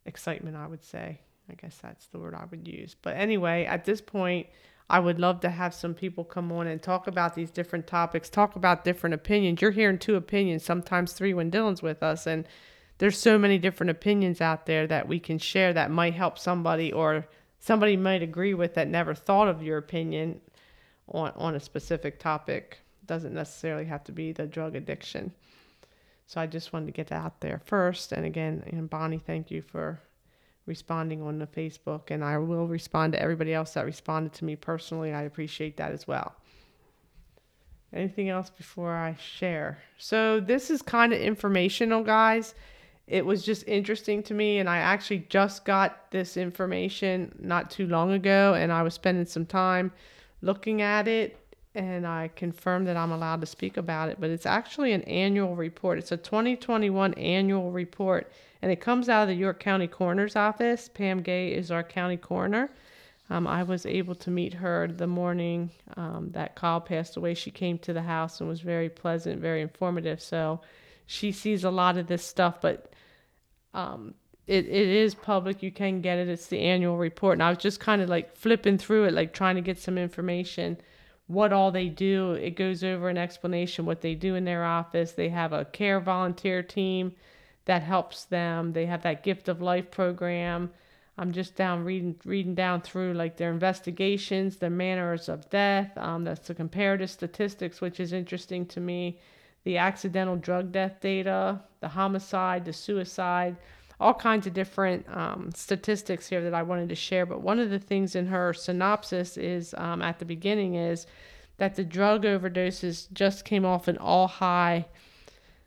excitement 0.05 0.57
i 0.57 0.67
would 0.67 0.85
say. 0.85 1.21
I 1.49 1.55
guess 1.55 1.79
that's 1.83 2.07
the 2.07 2.19
word 2.19 2.35
i 2.35 2.45
would 2.51 2.67
use. 2.67 2.95
But 3.01 3.17
anyway 3.17 3.65
at 3.65 3.85
this 3.85 4.01
point 4.01 4.49
i 4.91 4.99
would 4.99 5.19
love 5.19 5.41
to 5.41 5.49
have 5.49 5.73
some 5.73 5.95
people 5.95 6.25
come 6.25 6.53
on 6.53 6.67
and 6.67 6.83
talk 6.83 7.07
about 7.07 7.35
these 7.35 7.51
different 7.51 7.87
topics 7.87 8.29
talk 8.29 8.57
about 8.57 8.85
different 8.85 9.15
opinions. 9.15 9.63
You're 9.63 9.71
hearing 9.71 9.99
two 9.99 10.17
opinions 10.17 10.65
sometimes 10.65 11.13
three 11.13 11.33
when 11.33 11.51
dylan's 11.51 11.83
with 11.83 12.03
us 12.03 12.27
and 12.27 12.47
there's 12.99 13.19
so 13.19 13.39
many 13.39 13.59
different 13.59 13.91
opinions 13.91 14.41
out 14.41 14.67
there 14.67 14.87
that 14.87 15.09
we 15.09 15.19
can 15.19 15.39
share 15.39 15.73
that 15.73 15.91
might 15.91 16.15
help 16.15 16.39
somebody 16.39 16.93
or 16.93 17.27
somebody 17.65 17.97
might 17.97 18.23
agree 18.23 18.53
with 18.53 18.75
that 18.75 18.89
never 18.89 19.15
thought 19.15 19.49
of 19.49 19.63
your 19.63 19.79
opinion 19.79 20.39
on, 21.09 21.33
on 21.35 21.55
a 21.55 21.61
specific 21.61 22.19
topic. 22.19 22.79
Doesn't 23.07 23.33
necessarily 23.33 23.87
have 23.87 24.05
to 24.05 24.13
be 24.13 24.33
the 24.33 24.47
drug 24.47 24.77
addiction. 24.77 25.33
So 26.27 26.43
I 26.43 26.47
just 26.47 26.75
wanted 26.75 26.87
to 26.87 26.93
get 26.93 27.07
that 27.07 27.25
out 27.25 27.41
there 27.41 27.63
first. 27.65 28.13
And 28.13 28.27
again, 28.27 28.63
and 28.67 28.91
Bonnie, 28.91 29.19
thank 29.19 29.51
you 29.51 29.63
for 29.63 29.99
responding 30.67 31.23
on 31.23 31.39
the 31.39 31.47
Facebook. 31.47 32.11
And 32.11 32.23
I 32.23 32.37
will 32.37 32.69
respond 32.69 33.15
to 33.15 33.23
everybody 33.23 33.55
else 33.55 33.73
that 33.73 33.87
responded 33.87 34.35
to 34.35 34.45
me 34.45 34.57
personally. 34.57 35.15
I 35.15 35.23
appreciate 35.23 35.79
that 35.79 35.93
as 35.93 36.07
well. 36.07 36.35
Anything 37.95 38.29
else 38.29 38.51
before 38.51 38.95
I 38.95 39.17
share? 39.19 39.79
So 39.97 40.39
this 40.39 40.71
is 40.71 40.83
kind 40.83 41.15
of 41.15 41.21
informational, 41.21 42.03
guys 42.03 42.55
it 43.07 43.25
was 43.25 43.45
just 43.45 43.67
interesting 43.67 44.23
to 44.23 44.35
me 44.35 44.59
and 44.59 44.69
i 44.69 44.79
actually 44.79 45.27
just 45.29 45.65
got 45.65 46.11
this 46.11 46.37
information 46.37 47.35
not 47.39 47.71
too 47.71 47.87
long 47.87 48.13
ago 48.13 48.55
and 48.55 48.73
i 48.73 48.83
was 48.83 48.95
spending 48.95 49.27
some 49.27 49.47
time 49.47 49.93
looking 50.41 50.81
at 50.81 51.07
it 51.07 51.39
and 51.75 52.07
i 52.07 52.31
confirmed 52.37 52.87
that 52.87 52.97
i'm 52.97 53.13
allowed 53.13 53.41
to 53.41 53.47
speak 53.47 53.77
about 53.77 54.09
it 54.09 54.17
but 54.21 54.31
it's 54.31 54.47
actually 54.47 54.93
an 54.93 55.03
annual 55.03 55.57
report. 55.57 55.99
It's 55.99 56.13
a 56.13 56.17
2021 56.17 57.15
annual 57.15 57.71
report 57.71 58.33
and 58.63 58.71
it 58.73 58.81
comes 58.81 59.09
out 59.09 59.23
of 59.23 59.29
the 59.29 59.35
york 59.35 59.61
county 59.61 59.87
coroner's 59.87 60.37
office. 60.37 60.89
Pam 60.89 61.21
gay 61.21 61.53
is 61.53 61.71
our 61.71 61.83
county 61.83 62.17
coroner. 62.17 62.71
Um, 63.31 63.47
i 63.47 63.63
was 63.63 63.87
able 63.87 64.15
to 64.17 64.31
meet 64.31 64.55
her 64.55 64.87
the 64.87 65.07
morning 65.07 65.71
um, 65.97 66.31
that 66.33 66.55
kyle 66.55 66.81
passed 66.81 67.17
away. 67.17 67.35
She 67.35 67.51
came 67.51 67.79
to 67.79 67.93
the 67.93 68.03
house 68.03 68.41
and 68.41 68.49
was 68.49 68.61
very 68.61 68.89
pleasant 68.89 69.41
very 69.41 69.61
informative 69.61 70.23
so 70.23 70.61
she 71.07 71.33
sees 71.33 71.65
a 71.65 71.71
lot 71.71 71.99
of 71.99 72.07
this 72.07 72.25
stuff 72.25 72.61
but 72.61 72.94
um, 73.75 74.15
it, 74.47 74.67
it 74.67 74.89
is 74.89 75.15
public. 75.15 75.63
You 75.63 75.71
can 75.71 76.01
get 76.01 76.19
it. 76.19 76.29
It's 76.29 76.47
the 76.47 76.61
annual 76.61 76.97
report. 76.97 77.35
And 77.35 77.43
I 77.43 77.51
was 77.51 77.59
just 77.59 77.81
kind 77.81 78.01
of 78.01 78.09
like 78.09 78.37
flipping 78.37 78.79
through 78.79 79.05
it, 79.05 79.15
like 79.15 79.33
trying 79.33 79.57
to 79.57 79.63
get 79.63 79.79
some 79.79 79.99
information, 79.99 80.79
what 81.27 81.53
all 81.53 81.71
they 81.71 81.89
do. 81.89 82.33
It 82.33 82.57
goes 82.57 82.85
over 82.85 83.09
an 83.09 83.19
explanation 83.19 83.87
what 83.87 84.01
they 84.01 84.15
do 84.15 84.35
in 84.35 84.45
their 84.45 84.65
office. 84.65 85.13
They 85.13 85.31
have 85.31 85.53
a 85.53 85.65
care 85.65 86.01
volunteer 86.01 86.63
team 86.63 87.13
that 87.65 87.83
helps 87.83 88.25
them. 88.25 88.73
They 88.73 88.87
have 88.87 89.03
that 89.03 89.23
gift 89.23 89.49
of 89.49 89.63
life 89.63 89.91
program. 89.91 90.71
I'm 91.17 91.33
just 91.33 91.55
down 91.55 91.85
reading 91.85 92.17
reading 92.25 92.57
down 92.57 92.83
through 92.83 93.15
like 93.15 93.37
their 93.37 93.53
investigations, 93.53 94.57
their 94.57 94.69
manners 94.69 95.29
of 95.29 95.49
death. 95.49 95.97
Um, 95.97 96.25
that's 96.25 96.49
the 96.49 96.55
comparative 96.55 97.09
statistics, 97.09 97.81
which 97.81 98.01
is 98.01 98.13
interesting 98.13 98.67
to 98.67 98.81
me 98.81 99.21
the 99.65 99.79
accidental 99.79 100.37
drug 100.37 100.71
death 100.73 101.01
data, 101.01 101.61
the 101.81 101.89
homicide, 101.89 102.65
the 102.65 102.73
suicide, 102.73 103.57
all 103.99 104.15
kinds 104.15 104.47
of 104.47 104.55
different 104.55 105.07
um, 105.09 105.51
statistics 105.55 106.29
here 106.29 106.43
that 106.43 106.55
I 106.55 106.63
wanted 106.63 106.89
to 106.91 106.95
share. 106.95 107.27
But 107.27 107.41
one 107.41 107.59
of 107.59 107.71
the 107.71 107.79
things 107.79 108.15
in 108.15 108.27
her 108.27 108.53
synopsis 108.53 109.37
is 109.37 109.75
um, 109.79 110.03
at 110.03 110.19
the 110.19 110.25
beginning 110.25 110.75
is 110.75 111.07
that 111.57 111.77
the 111.77 111.85
drug 111.85 112.25
overdoses 112.25 113.11
just 113.13 113.45
came 113.45 113.65
off 113.65 113.89
an 113.89 113.97
all 113.97 114.27
high, 114.27 114.87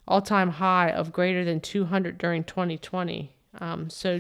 all 0.08 0.22
time 0.22 0.52
high 0.52 0.92
of 0.92 1.12
greater 1.12 1.44
than 1.46 1.60
200 1.60 2.18
during 2.18 2.44
2020. 2.44 3.32
Um, 3.60 3.90
so 3.90 4.20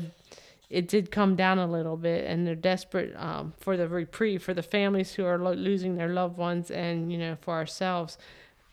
it 0.69 0.87
did 0.87 1.11
come 1.11 1.35
down 1.35 1.59
a 1.59 1.67
little 1.67 1.97
bit, 1.97 2.25
and 2.25 2.47
they're 2.47 2.55
desperate 2.55 3.13
um, 3.17 3.53
for 3.59 3.77
the 3.77 3.87
reprieve 3.87 4.41
for 4.41 4.53
the 4.53 4.63
families 4.63 5.13
who 5.13 5.25
are 5.25 5.37
lo- 5.37 5.53
losing 5.53 5.95
their 5.95 6.09
loved 6.09 6.37
ones, 6.37 6.71
and 6.71 7.11
you 7.11 7.17
know 7.17 7.37
for 7.41 7.53
ourselves 7.53 8.17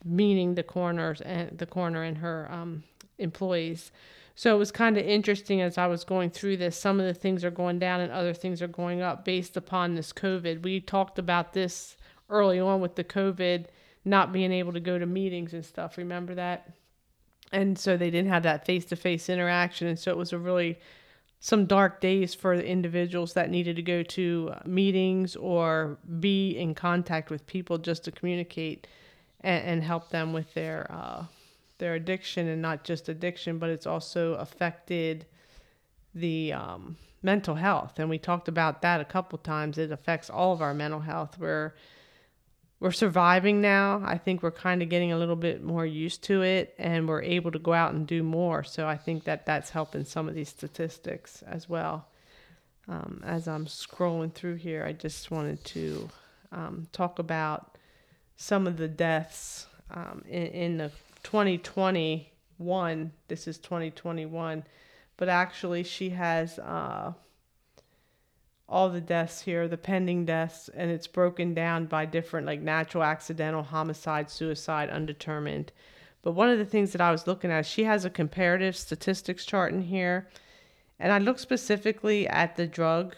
meaning 0.05 0.55
the 0.55 0.63
coroners 0.63 1.21
and 1.21 1.57
the 1.59 1.67
coroner 1.67 2.03
and 2.03 2.19
her 2.19 2.49
um, 2.51 2.85
employees. 3.19 3.91
So 4.35 4.55
it 4.55 4.59
was 4.59 4.73
kind 4.73 4.97
of 4.97 5.07
interesting 5.07 5.61
as 5.61 5.79
I 5.79 5.87
was 5.87 6.05
going 6.05 6.31
through 6.31 6.57
this. 6.57 6.77
Some 6.77 6.99
of 6.99 7.07
the 7.07 7.15
things 7.15 7.45
are 7.45 7.51
going 7.51 7.79
down 7.79 8.01
and 8.01 8.11
other 8.11 8.35
things 8.35 8.61
are 8.61 8.69
going 8.69 9.01
up 9.01 9.25
based 9.25 9.57
upon 9.57 9.95
this 9.95 10.13
COVID. 10.13 10.63
We 10.63 10.81
talked 10.81 11.19
about 11.19 11.53
this 11.53 11.97
early 12.29 12.59
on 12.59 12.81
with 12.81 12.97
the 12.97 13.05
COVID 13.05 13.67
not 14.05 14.33
being 14.33 14.53
able 14.53 14.73
to 14.73 14.81
go 14.81 14.99
to 14.99 15.07
meetings 15.07 15.55
and 15.55 15.65
stuff. 15.65 15.97
Remember 15.97 16.35
that? 16.35 16.73
And 17.53 17.79
so 17.79 17.97
they 17.97 18.11
didn't 18.11 18.31
have 18.31 18.43
that 18.43 18.67
face 18.67 18.85
to 18.87 18.97
face 18.97 19.29
interaction. 19.29 19.87
And 19.87 19.99
so 19.99 20.11
it 20.11 20.17
was 20.17 20.33
a 20.33 20.39
really 20.39 20.79
some 21.39 21.67
dark 21.67 22.01
days 22.01 22.35
for 22.35 22.57
the 22.57 22.67
individuals 22.67 23.35
that 23.35 23.51
needed 23.51 23.77
to 23.77 23.83
go 23.83 24.03
to 24.03 24.55
meetings 24.65 25.37
or 25.37 25.99
be 26.19 26.57
in 26.57 26.75
contact 26.75 27.31
with 27.31 27.47
people 27.47 27.79
just 27.79 28.03
to 28.05 28.11
communicate 28.11 28.87
and, 29.45 29.65
and 29.65 29.83
help 29.85 30.09
them 30.09 30.33
with 30.33 30.53
their 30.55 30.91
uh, 30.91 31.27
their 31.79 31.95
addiction 31.95 32.49
and 32.49 32.63
not 32.63 32.83
just 32.83 33.09
addiction, 33.09 33.59
but 33.59 33.71
it's 33.71 33.87
also 33.87 34.35
affected 34.35 35.27
the 36.15 36.53
um, 36.53 36.97
mental 37.23 37.55
health. 37.55 37.99
And 37.99 38.09
we 38.09 38.19
talked 38.19 38.49
about 38.49 38.83
that 38.83 39.01
a 39.01 39.05
couple 39.05 39.39
times. 39.39 39.77
It 39.79 39.93
affects 39.93 40.31
all 40.31 40.53
of 40.53 40.63
our 40.63 40.75
mental 40.75 41.01
health. 41.01 41.39
We're 41.39 41.75
we're 42.81 42.91
surviving 42.91 43.61
now. 43.61 44.03
I 44.05 44.19
think 44.19 44.43
we're 44.43 44.51
kind 44.51 44.83
of 44.83 44.89
getting 44.89 45.13
a 45.13 45.17
little 45.17 45.37
bit 45.37 45.63
more 45.63 45.87
used 45.87 46.23
to 46.25 46.43
it, 46.43 46.75
and 46.79 47.09
we're 47.09 47.23
able 47.23 47.51
to 47.53 47.59
go 47.59 47.73
out 47.73 47.95
and 47.95 48.07
do 48.07 48.23
more. 48.23 48.63
So 48.65 48.87
I 48.87 48.97
think 48.97 49.25
that 49.25 49.47
that's 49.47 49.71
helping 49.71 50.05
some 50.05 50.29
of 50.29 50.35
these 50.35 50.49
statistics 50.49 51.43
as 51.43 51.69
well. 51.69 52.09
Um, 52.89 53.23
as 53.25 53.49
I'm 53.49 53.65
scrolling 53.67 54.35
through 54.35 54.57
here, 54.57 54.85
I 54.85 54.93
just 54.93 55.31
wanted 55.31 55.65
to 55.67 56.11
um, 56.53 56.89
talk 56.93 57.19
about 57.19 57.74
some 58.37 58.67
of 58.67 58.77
the 58.77 58.89
deaths 58.89 59.67
um, 59.91 60.25
in, 60.29 60.47
in 60.47 60.77
the 60.79 60.91
2021. 61.23 63.13
This 63.29 63.49
is 63.49 63.59
2021, 63.59 64.65
but 65.17 65.29
actually 65.29 65.83
she 65.83 66.11
has 66.11 66.59
uh, 66.59 67.13
all 68.69 68.89
the 68.89 69.01
deaths 69.01 69.43
here, 69.43 69.69
the 69.69 69.77
pending 69.77 70.25
deaths, 70.25 70.69
and 70.75 70.91
it's 70.91 71.07
broken 71.07 71.55
down 71.55 71.87
by 71.87 72.07
different 72.07 72.47
like 72.47 72.61
natural, 72.61 73.05
accidental, 73.05 73.63
homicide, 73.63 74.31
suicide, 74.31 74.91
undetermined. 74.91 75.73
But 76.23 76.33
one 76.33 76.49
of 76.49 76.59
the 76.59 76.65
things 76.65 76.93
that 76.93 77.01
I 77.01 77.13
was 77.13 77.27
looking 77.27 77.51
at, 77.51 77.67
she 77.67 77.85
has 77.85 78.05
a 78.05 78.11
comparative 78.11 78.77
statistics 78.77 79.45
chart 79.45 79.73
in 79.73 79.83
here, 79.83 80.29
and 80.99 81.13
I 81.13 81.19
looked 81.19 81.41
specifically 81.41 82.27
at 82.27 82.57
the 82.57 82.67
drug, 82.67 83.15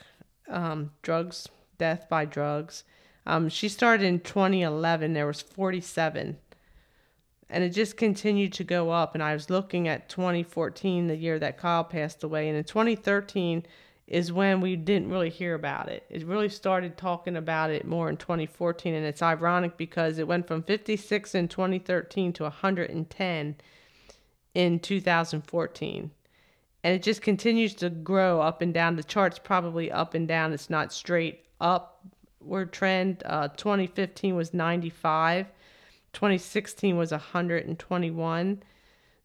um, 0.48 0.90
drugs, 1.02 1.48
death 1.78 2.08
by 2.08 2.24
drugs. 2.24 2.82
Um, 3.26 3.48
she 3.48 3.68
started 3.68 4.06
in 4.06 4.20
2011. 4.20 5.12
There 5.12 5.26
was 5.26 5.42
47, 5.42 6.36
and 7.50 7.64
it 7.64 7.70
just 7.70 7.96
continued 7.96 8.52
to 8.54 8.64
go 8.64 8.90
up. 8.90 9.14
And 9.14 9.22
I 9.22 9.32
was 9.32 9.50
looking 9.50 9.88
at 9.88 10.08
2014, 10.08 11.08
the 11.08 11.16
year 11.16 11.38
that 11.38 11.58
Kyle 11.58 11.84
passed 11.84 12.22
away, 12.22 12.48
and 12.48 12.56
in 12.56 12.64
2013 12.64 13.66
is 14.06 14.32
when 14.32 14.60
we 14.60 14.76
didn't 14.76 15.10
really 15.10 15.30
hear 15.30 15.54
about 15.54 15.88
it. 15.88 16.04
It 16.08 16.24
really 16.24 16.48
started 16.48 16.96
talking 16.96 17.36
about 17.36 17.70
it 17.70 17.84
more 17.84 18.08
in 18.08 18.16
2014, 18.16 18.94
and 18.94 19.04
it's 19.04 19.22
ironic 19.22 19.76
because 19.76 20.18
it 20.18 20.28
went 20.28 20.46
from 20.46 20.62
56 20.62 21.34
in 21.34 21.48
2013 21.48 22.32
to 22.34 22.44
110 22.44 23.56
in 24.54 24.78
2014. 24.78 26.10
And 26.84 26.94
it 26.94 27.02
just 27.02 27.20
continues 27.20 27.74
to 27.74 27.90
grow 27.90 28.40
up 28.40 28.62
and 28.62 28.72
down. 28.72 28.94
The 28.94 29.02
chart's 29.02 29.40
probably 29.40 29.90
up 29.90 30.14
and 30.14 30.28
down. 30.28 30.52
It's 30.52 30.70
not 30.70 30.92
straight 30.92 31.40
upward 32.40 32.72
trend. 32.72 33.22
Uh, 33.24 33.48
2015 33.48 34.34
was 34.34 34.54
95. 34.54 35.46
2016 36.12 36.96
was 36.96 37.10
121. 37.10 38.62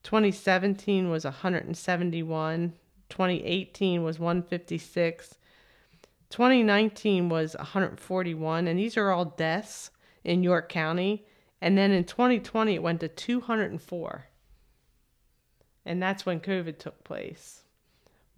2017 0.03 1.09
was 1.09 1.23
171. 1.25 2.73
2018 3.09 4.03
was 4.03 4.19
156. 4.19 5.35
2019 6.29 7.29
was 7.29 7.55
141, 7.57 8.67
and 8.67 8.79
these 8.79 8.95
are 8.95 9.11
all 9.11 9.25
deaths 9.25 9.91
in 10.23 10.43
York 10.43 10.69
County. 10.69 11.25
And 11.59 11.77
then 11.77 11.91
in 11.91 12.05
2020, 12.05 12.75
it 12.75 12.81
went 12.81 13.01
to 13.01 13.07
204. 13.07 14.27
And 15.85 16.01
that's 16.01 16.25
when 16.25 16.39
COVID 16.39 16.79
took 16.79 17.03
place. 17.03 17.60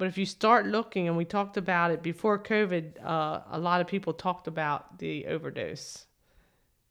But 0.04 0.10
if 0.10 0.18
you 0.18 0.26
start 0.26 0.66
looking, 0.66 1.08
and 1.08 1.16
we 1.16 1.24
talked 1.24 1.56
about 1.56 1.90
it 1.90 2.04
before 2.04 2.38
COVID, 2.38 3.02
uh, 3.02 3.40
a 3.50 3.58
lot 3.58 3.80
of 3.80 3.88
people 3.88 4.12
talked 4.12 4.48
about 4.48 5.00
the 5.00 5.26
overdose. 5.28 6.08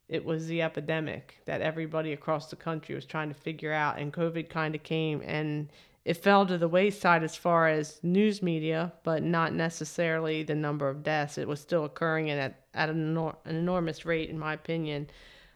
It 0.09 0.25
was 0.25 0.47
the 0.47 0.63
epidemic 0.63 1.37
that 1.45 1.61
everybody 1.61 2.15
across 2.15 2.49
the 2.49 2.57
country 2.57 2.95
was 2.95 3.05
trying 3.05 3.29
to 3.29 3.35
figure 3.35 3.71
out, 3.71 3.99
and 3.99 4.15
COVID 4.15 4.49
kind 4.49 4.75
of 4.75 4.83
came 4.83 5.21
and 5.27 5.71
it 6.07 6.15
fell 6.15 6.47
to 6.47 6.57
the 6.57 6.69
wayside 6.69 7.23
as 7.23 7.37
far 7.37 7.69
as 7.69 8.01
news 8.03 8.41
media, 8.41 8.95
but 9.03 9.23
not 9.23 9.53
necessarily 9.53 10.43
the 10.43 10.55
number 10.55 10.89
of 10.89 11.03
deaths. 11.03 11.37
It 11.37 11.47
was 11.47 11.61
still 11.61 11.85
occurring 11.85 12.31
at, 12.31 12.63
at 12.73 12.89
an, 12.89 13.15
enor- 13.15 13.37
an 13.45 13.57
enormous 13.57 14.07
rate, 14.07 14.31
in 14.31 14.39
my 14.39 14.55
opinion. 14.55 15.11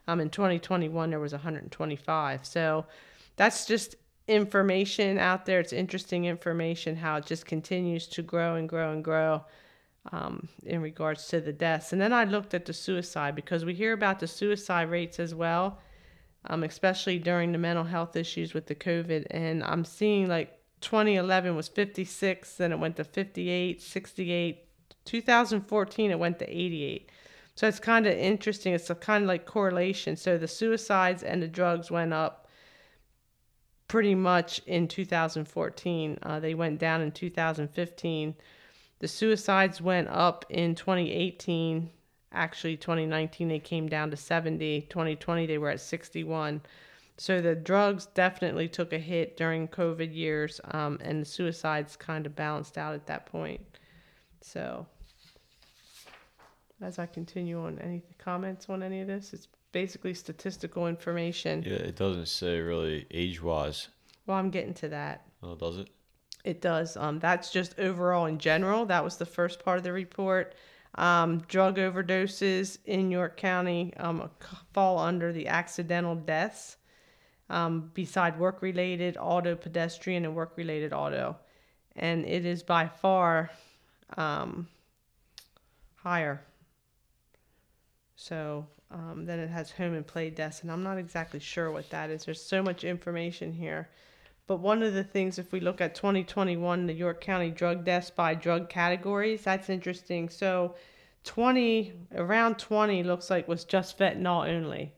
Um, 0.07 0.19
in 0.19 0.29
2021, 0.29 1.09
there 1.09 1.19
was 1.19 1.31
125. 1.31 2.45
So 2.45 2.85
that's 3.35 3.65
just 3.65 3.95
information 4.27 5.17
out 5.17 5.45
there. 5.45 5.59
It's 5.59 5.73
interesting 5.73 6.25
information 6.25 6.95
how 6.95 7.17
it 7.17 7.25
just 7.25 7.45
continues 7.45 8.07
to 8.07 8.21
grow 8.21 8.55
and 8.55 8.67
grow 8.67 8.91
and 8.91 9.03
grow 9.03 9.45
um, 10.11 10.47
in 10.65 10.81
regards 10.81 11.27
to 11.29 11.41
the 11.41 11.53
deaths. 11.53 11.93
And 11.93 12.01
then 12.01 12.13
I 12.13 12.23
looked 12.23 12.53
at 12.53 12.65
the 12.65 12.73
suicide 12.73 13.35
because 13.35 13.65
we 13.65 13.73
hear 13.73 13.93
about 13.93 14.19
the 14.19 14.27
suicide 14.27 14.89
rates 14.89 15.19
as 15.19 15.33
well 15.33 15.79
um, 16.45 16.63
especially 16.63 17.19
during 17.19 17.51
the 17.51 17.57
mental 17.57 17.83
health 17.83 18.15
issues 18.15 18.53
with 18.53 18.67
the 18.67 18.75
COVID. 18.75 19.27
And 19.31 19.63
I'm 19.63 19.85
seeing 19.85 20.27
like 20.27 20.59
2011 20.81 21.55
was 21.55 21.67
56, 21.67 22.55
then 22.55 22.71
it 22.71 22.79
went 22.79 22.95
to 22.97 23.03
58, 23.03 23.81
68. 23.81 24.63
2014, 25.05 26.11
it 26.11 26.19
went 26.19 26.39
to 26.39 26.49
88. 26.49 27.09
So 27.55 27.67
it's 27.67 27.79
kind 27.79 28.05
of 28.05 28.13
interesting. 28.13 28.73
It's 28.73 28.89
a 28.89 28.95
kind 28.95 29.23
of 29.23 29.27
like 29.27 29.45
correlation. 29.45 30.15
So 30.15 30.37
the 30.37 30.47
suicides 30.47 31.23
and 31.23 31.41
the 31.41 31.47
drugs 31.47 31.89
went 31.89 32.13
up 32.13 32.46
pretty 33.87 34.15
much 34.15 34.61
in 34.65 34.87
2014. 34.87 36.19
Uh, 36.21 36.39
they 36.39 36.53
went 36.53 36.79
down 36.79 37.01
in 37.01 37.11
2015. 37.11 38.35
The 38.99 39.07
suicides 39.07 39.81
went 39.81 40.07
up 40.09 40.45
in 40.49 40.75
2018 40.75 41.89
actually 42.31 42.75
2019 42.77 43.47
they 43.47 43.59
came 43.59 43.87
down 43.87 44.11
to 44.11 44.17
70 44.17 44.81
2020 44.89 45.45
they 45.45 45.57
were 45.57 45.69
at 45.69 45.79
61 45.79 46.61
so 47.17 47.41
the 47.41 47.55
drugs 47.55 48.07
definitely 48.13 48.67
took 48.67 48.93
a 48.93 48.99
hit 48.99 49.37
during 49.37 49.67
covid 49.67 50.13
years 50.13 50.59
um, 50.71 50.97
and 51.01 51.21
the 51.21 51.25
suicides 51.25 51.95
kind 51.95 52.25
of 52.25 52.35
balanced 52.35 52.77
out 52.77 52.93
at 52.93 53.07
that 53.07 53.25
point 53.25 53.61
so 54.41 54.85
as 56.81 56.99
i 56.99 57.05
continue 57.05 57.59
on 57.59 57.79
any 57.79 58.03
comments 58.17 58.67
on 58.69 58.83
any 58.83 59.01
of 59.01 59.07
this 59.07 59.33
it's 59.33 59.47
basically 59.71 60.13
statistical 60.13 60.87
information 60.87 61.63
Yeah, 61.65 61.73
it 61.73 61.95
doesn't 61.95 62.27
say 62.27 62.59
really 62.59 63.05
age 63.11 63.41
wise. 63.41 63.89
well 64.25 64.37
i'm 64.37 64.49
getting 64.49 64.73
to 64.75 64.89
that 64.89 65.23
Oh, 65.43 65.55
does 65.55 65.77
it? 65.77 65.89
it 66.43 66.61
does 66.61 66.97
um, 66.97 67.19
that's 67.19 67.51
just 67.51 67.77
overall 67.79 68.25
in 68.25 68.37
general 68.39 68.85
that 68.87 69.03
was 69.03 69.17
the 69.17 69.25
first 69.25 69.63
part 69.63 69.77
of 69.77 69.83
the 69.83 69.93
report 69.93 70.55
um, 70.95 71.39
drug 71.47 71.77
overdoses 71.77 72.79
in 72.85 73.11
York 73.11 73.37
County 73.37 73.93
um, 73.97 74.31
fall 74.73 74.97
under 74.97 75.31
the 75.31 75.47
accidental 75.47 76.15
deaths 76.15 76.77
um, 77.51 77.91
beside 77.93 78.39
work 78.39 78.63
related, 78.63 79.15
auto, 79.19 79.53
pedestrian, 79.55 80.25
and 80.25 80.33
work 80.35 80.53
related 80.55 80.93
auto. 80.93 81.35
And 81.95 82.25
it 82.25 82.45
is 82.45 82.63
by 82.63 82.87
far 82.87 83.51
um, 84.17 84.67
higher. 85.97 86.41
So 88.15 88.65
um, 88.91 89.25
then 89.25 89.39
it 89.39 89.49
has 89.49 89.71
home 89.71 89.93
and 89.93 90.07
play 90.07 90.29
deaths, 90.29 90.61
and 90.61 90.71
I'm 90.71 90.83
not 90.83 90.97
exactly 90.97 91.39
sure 91.39 91.71
what 91.71 91.89
that 91.89 92.09
is. 92.09 92.25
There's 92.25 92.41
so 92.41 92.61
much 92.61 92.83
information 92.83 93.51
here. 93.51 93.89
But 94.47 94.57
one 94.61 94.81
of 94.81 94.93
the 94.93 95.03
things, 95.03 95.37
if 95.37 95.51
we 95.51 95.59
look 95.59 95.81
at 95.81 95.93
2021, 95.93 96.87
the 96.87 96.93
York 96.93 97.19
County 97.19 97.51
drug 97.51 97.83
deaths 97.83 98.09
by 98.09 98.33
drug 98.33 98.69
categories, 98.69 99.43
that's 99.43 99.69
interesting. 99.69 100.29
So 100.29 100.75
20, 101.25 101.91
around 102.15 102.57
20 102.57 103.03
looks 103.03 103.29
like 103.29 103.49
was 103.49 103.65
just 103.65 103.99
fentanyl 103.99 104.47
only 104.47 104.93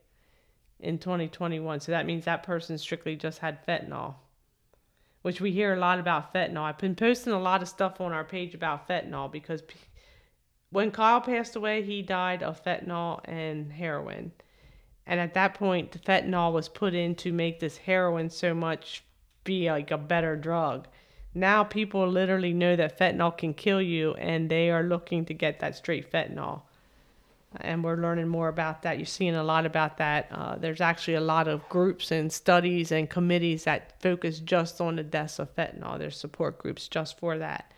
in 0.80 1.00
2021. 1.00 1.80
So 1.80 1.92
that 1.92 2.06
means 2.06 2.26
that 2.26 2.44
person 2.44 2.78
strictly 2.78 3.16
just 3.16 3.40
had 3.40 3.66
fentanyl, 3.66 4.14
which 5.24 5.42
we 5.42 5.52
hear 5.52 5.74
a 5.74 5.80
lot 5.80 6.00
about 6.00 6.32
fentanyl. 6.32 6.62
I've 6.62 6.78
been 6.78 6.96
posting 6.96 7.34
a 7.34 7.40
lot 7.40 7.64
of 7.64 7.68
stuff 7.68 8.00
on 8.00 8.14
our 8.14 8.24
page 8.24 8.54
about 8.54 8.88
fentanyl 8.88 9.32
because 9.32 9.64
when 10.72 10.92
Kyle 10.92 11.22
passed 11.22 11.56
away, 11.56 11.82
he 11.82 12.02
died 12.02 12.44
of 12.44 12.64
fentanyl 12.64 13.22
and 13.26 13.72
heroin. 13.72 14.32
And 15.06 15.20
at 15.20 15.34
that 15.34 15.56
point, 15.56 15.92
the 15.92 16.00
fentanyl 16.00 16.54
was 16.54 16.70
put 16.70 16.94
in 16.94 17.16
to 17.16 17.34
make 17.34 17.60
this 17.60 17.78
heroin 17.78 18.30
so 18.30 18.54
much 18.54 19.04
be 19.44 19.70
like 19.72 19.90
a 19.90 19.98
better 19.98 20.36
drug. 20.36 20.88
Now 21.34 21.64
people 21.64 22.08
literally 22.08 22.54
know 22.54 22.76
that 22.76 23.00
fentanyl 23.00 23.36
can 23.36 23.54
kill 23.54 23.82
you 23.82 24.14
and 24.16 24.50
they 24.50 24.70
are 24.70 24.84
looking 24.84 25.26
to 25.26 25.34
get 25.34 25.60
that 25.60 25.76
straight 25.76 26.12
fentanyl. 26.12 26.64
And 27.62 27.84
we're 27.84 27.96
learning 27.96 28.28
more 28.28 28.48
about 28.48 28.84
that. 28.84 29.00
You're 29.00 29.08
seeing 29.08 29.36
a 29.36 29.44
lot 29.44 29.66
about 29.66 29.98
that. 29.98 30.28
Uh, 30.32 30.56
there's 30.58 30.82
actually 30.82 31.16
a 31.16 31.22
lot 31.22 31.48
of 31.48 31.68
groups 31.68 32.12
and 32.12 32.32
studies 32.32 32.92
and 32.92 33.10
committees 33.10 33.64
that 33.64 34.00
focus 34.00 34.40
just 34.40 34.80
on 34.80 34.98
the 34.98 35.04
deaths 35.04 35.40
of 35.40 35.56
fentanyl. 35.56 35.98
There's 35.98 36.18
support 36.18 36.60
groups 36.60 36.88
just 36.88 37.18
for 37.18 37.40
that. 37.40 37.74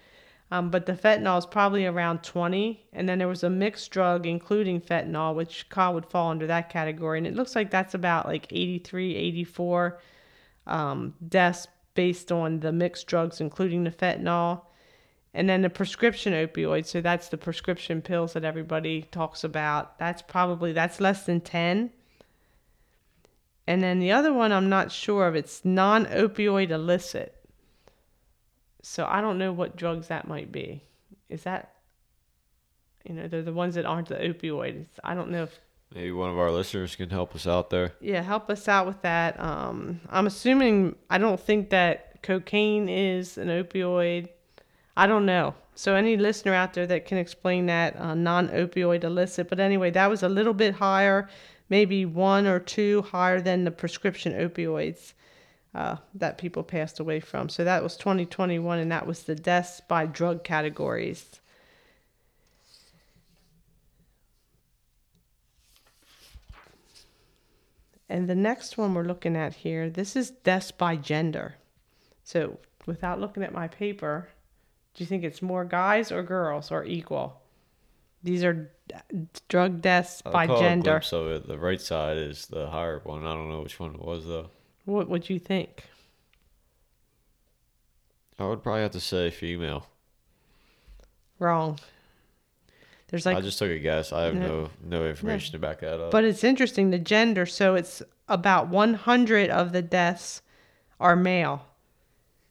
Um, 0.51 0.69
but 0.69 0.85
the 0.85 0.93
fentanyl 0.93 1.39
is 1.39 1.45
probably 1.45 1.85
around 1.85 2.23
20. 2.23 2.85
And 2.91 3.07
then 3.07 3.19
there 3.19 3.27
was 3.29 3.43
a 3.43 3.49
mixed 3.49 3.89
drug, 3.89 4.27
including 4.27 4.81
fentanyl, 4.81 5.33
which 5.33 5.65
would 5.75 6.05
fall 6.05 6.29
under 6.29 6.45
that 6.47 6.69
category. 6.69 7.17
And 7.17 7.25
it 7.25 7.35
looks 7.35 7.55
like 7.55 7.71
that's 7.71 7.93
about 7.93 8.25
like 8.25 8.47
83, 8.51 9.15
84 9.15 9.99
um, 10.67 11.13
deaths 11.27 11.67
based 11.93 12.33
on 12.33 12.59
the 12.59 12.73
mixed 12.73 13.07
drugs, 13.07 13.39
including 13.39 13.85
the 13.85 13.91
fentanyl. 13.91 14.63
And 15.33 15.47
then 15.47 15.61
the 15.61 15.69
prescription 15.69 16.33
opioids, 16.33 16.87
so 16.87 16.99
that's 16.99 17.29
the 17.29 17.37
prescription 17.37 18.01
pills 18.01 18.33
that 18.33 18.43
everybody 18.43 19.03
talks 19.03 19.45
about. 19.45 19.97
That's 19.97 20.21
probably 20.21 20.73
that's 20.73 20.99
less 20.99 21.23
than 21.23 21.39
10. 21.39 21.91
And 23.67 23.81
then 23.81 23.99
the 23.99 24.11
other 24.11 24.33
one 24.33 24.51
I'm 24.51 24.67
not 24.67 24.91
sure 24.91 25.27
of, 25.27 25.35
it's 25.35 25.63
non-opioid 25.63 26.71
illicit. 26.71 27.40
So 28.81 29.05
I 29.05 29.21
don't 29.21 29.37
know 29.37 29.51
what 29.51 29.75
drugs 29.75 30.07
that 30.07 30.27
might 30.27 30.51
be. 30.51 30.83
Is 31.29 31.43
that 31.43 31.73
you 33.05 33.15
know, 33.15 33.27
they're 33.27 33.41
the 33.41 33.53
ones 33.53 33.75
that 33.75 33.85
aren't 33.85 34.09
the 34.09 34.15
opioids. 34.15 34.85
I 35.03 35.15
don't 35.15 35.31
know 35.31 35.43
if 35.43 35.59
Maybe 35.93 36.11
one 36.13 36.29
of 36.29 36.37
our 36.37 36.51
listeners 36.51 36.95
can 36.95 37.09
help 37.09 37.35
us 37.35 37.45
out 37.45 37.69
there. 37.69 37.93
yeah, 37.99 38.21
help 38.21 38.49
us 38.49 38.69
out 38.69 38.87
with 38.87 39.01
that. 39.01 39.37
Um, 39.39 39.99
I'm 40.09 40.25
assuming 40.25 40.95
I 41.09 41.17
don't 41.17 41.39
think 41.39 41.69
that 41.71 42.23
cocaine 42.23 42.87
is 42.87 43.37
an 43.37 43.49
opioid. 43.49 44.29
I 44.95 45.05
don't 45.07 45.25
know. 45.25 45.53
So 45.75 45.95
any 45.95 46.15
listener 46.15 46.53
out 46.53 46.73
there 46.73 46.87
that 46.87 47.05
can 47.05 47.17
explain 47.17 47.65
that 47.65 47.99
uh, 47.99 48.13
non-opioid 48.13 49.03
illicit, 49.03 49.49
but 49.49 49.59
anyway, 49.59 49.91
that 49.91 50.09
was 50.09 50.23
a 50.23 50.29
little 50.29 50.53
bit 50.53 50.75
higher, 50.75 51.27
maybe 51.69 52.05
one 52.05 52.47
or 52.47 52.59
two 52.59 53.01
higher 53.01 53.41
than 53.41 53.63
the 53.65 53.71
prescription 53.71 54.33
opioids 54.33 55.13
uh, 55.73 55.97
that 56.13 56.37
people 56.37 56.63
passed 56.63 56.99
away 56.99 57.19
from. 57.19 57.49
So 57.49 57.63
that 57.63 57.83
was 57.83 57.95
2021, 57.97 58.79
and 58.79 58.91
that 58.91 59.07
was 59.07 59.23
the 59.23 59.35
deaths 59.35 59.81
by 59.87 60.05
drug 60.05 60.43
categories. 60.43 61.39
And 68.09 68.27
the 68.29 68.35
next 68.35 68.77
one 68.77 68.93
we're 68.93 69.03
looking 69.03 69.37
at 69.37 69.53
here, 69.55 69.89
this 69.89 70.17
is 70.17 70.31
deaths 70.31 70.71
by 70.71 70.97
gender. 70.97 71.55
So 72.25 72.59
without 72.85 73.21
looking 73.21 73.41
at 73.41 73.53
my 73.53 73.69
paper, 73.69 74.27
do 74.93 75.03
you 75.03 75.07
think 75.07 75.23
it's 75.23 75.41
more 75.41 75.63
guys 75.63 76.11
or 76.11 76.21
girls 76.21 76.71
or 76.71 76.83
equal? 76.83 77.41
These 78.21 78.43
are 78.43 78.69
d- 78.87 79.27
drug 79.47 79.81
deaths 79.81 80.21
I 80.25 80.31
by 80.31 80.47
gender. 80.47 81.01
it. 81.27 81.47
The 81.47 81.57
right 81.57 81.79
side 81.79 82.17
is 82.17 82.47
the 82.47 82.67
higher 82.69 82.99
one. 83.03 83.25
I 83.25 83.33
don't 83.33 83.49
know 83.49 83.61
which 83.61 83.79
one 83.79 83.95
it 83.95 84.01
was 84.01 84.25
though. 84.25 84.49
What 84.85 85.09
would 85.09 85.29
you 85.29 85.39
think? 85.39 85.85
I 88.39 88.45
would 88.45 88.63
probably 88.63 88.81
have 88.81 88.91
to 88.91 88.99
say 88.99 89.29
female. 89.29 89.85
Wrong. 91.37 91.79
There's 93.07 93.25
like 93.25 93.37
I 93.37 93.41
just 93.41 93.59
took 93.59 93.69
a 93.69 93.77
guess. 93.77 94.11
I 94.13 94.23
have 94.23 94.35
No. 94.35 94.47
no 94.47 94.69
no 94.83 95.05
information 95.05 95.51
to 95.51 95.59
back 95.59 95.81
that 95.81 95.99
up. 95.99 96.11
But 96.11 96.23
it's 96.23 96.43
interesting 96.43 96.89
the 96.89 96.97
gender. 96.97 97.45
So 97.45 97.75
it's 97.75 98.01
about 98.27 98.69
100 98.69 99.49
of 99.49 99.73
the 99.73 99.81
deaths 99.81 100.41
are 100.99 101.15
male, 101.15 101.65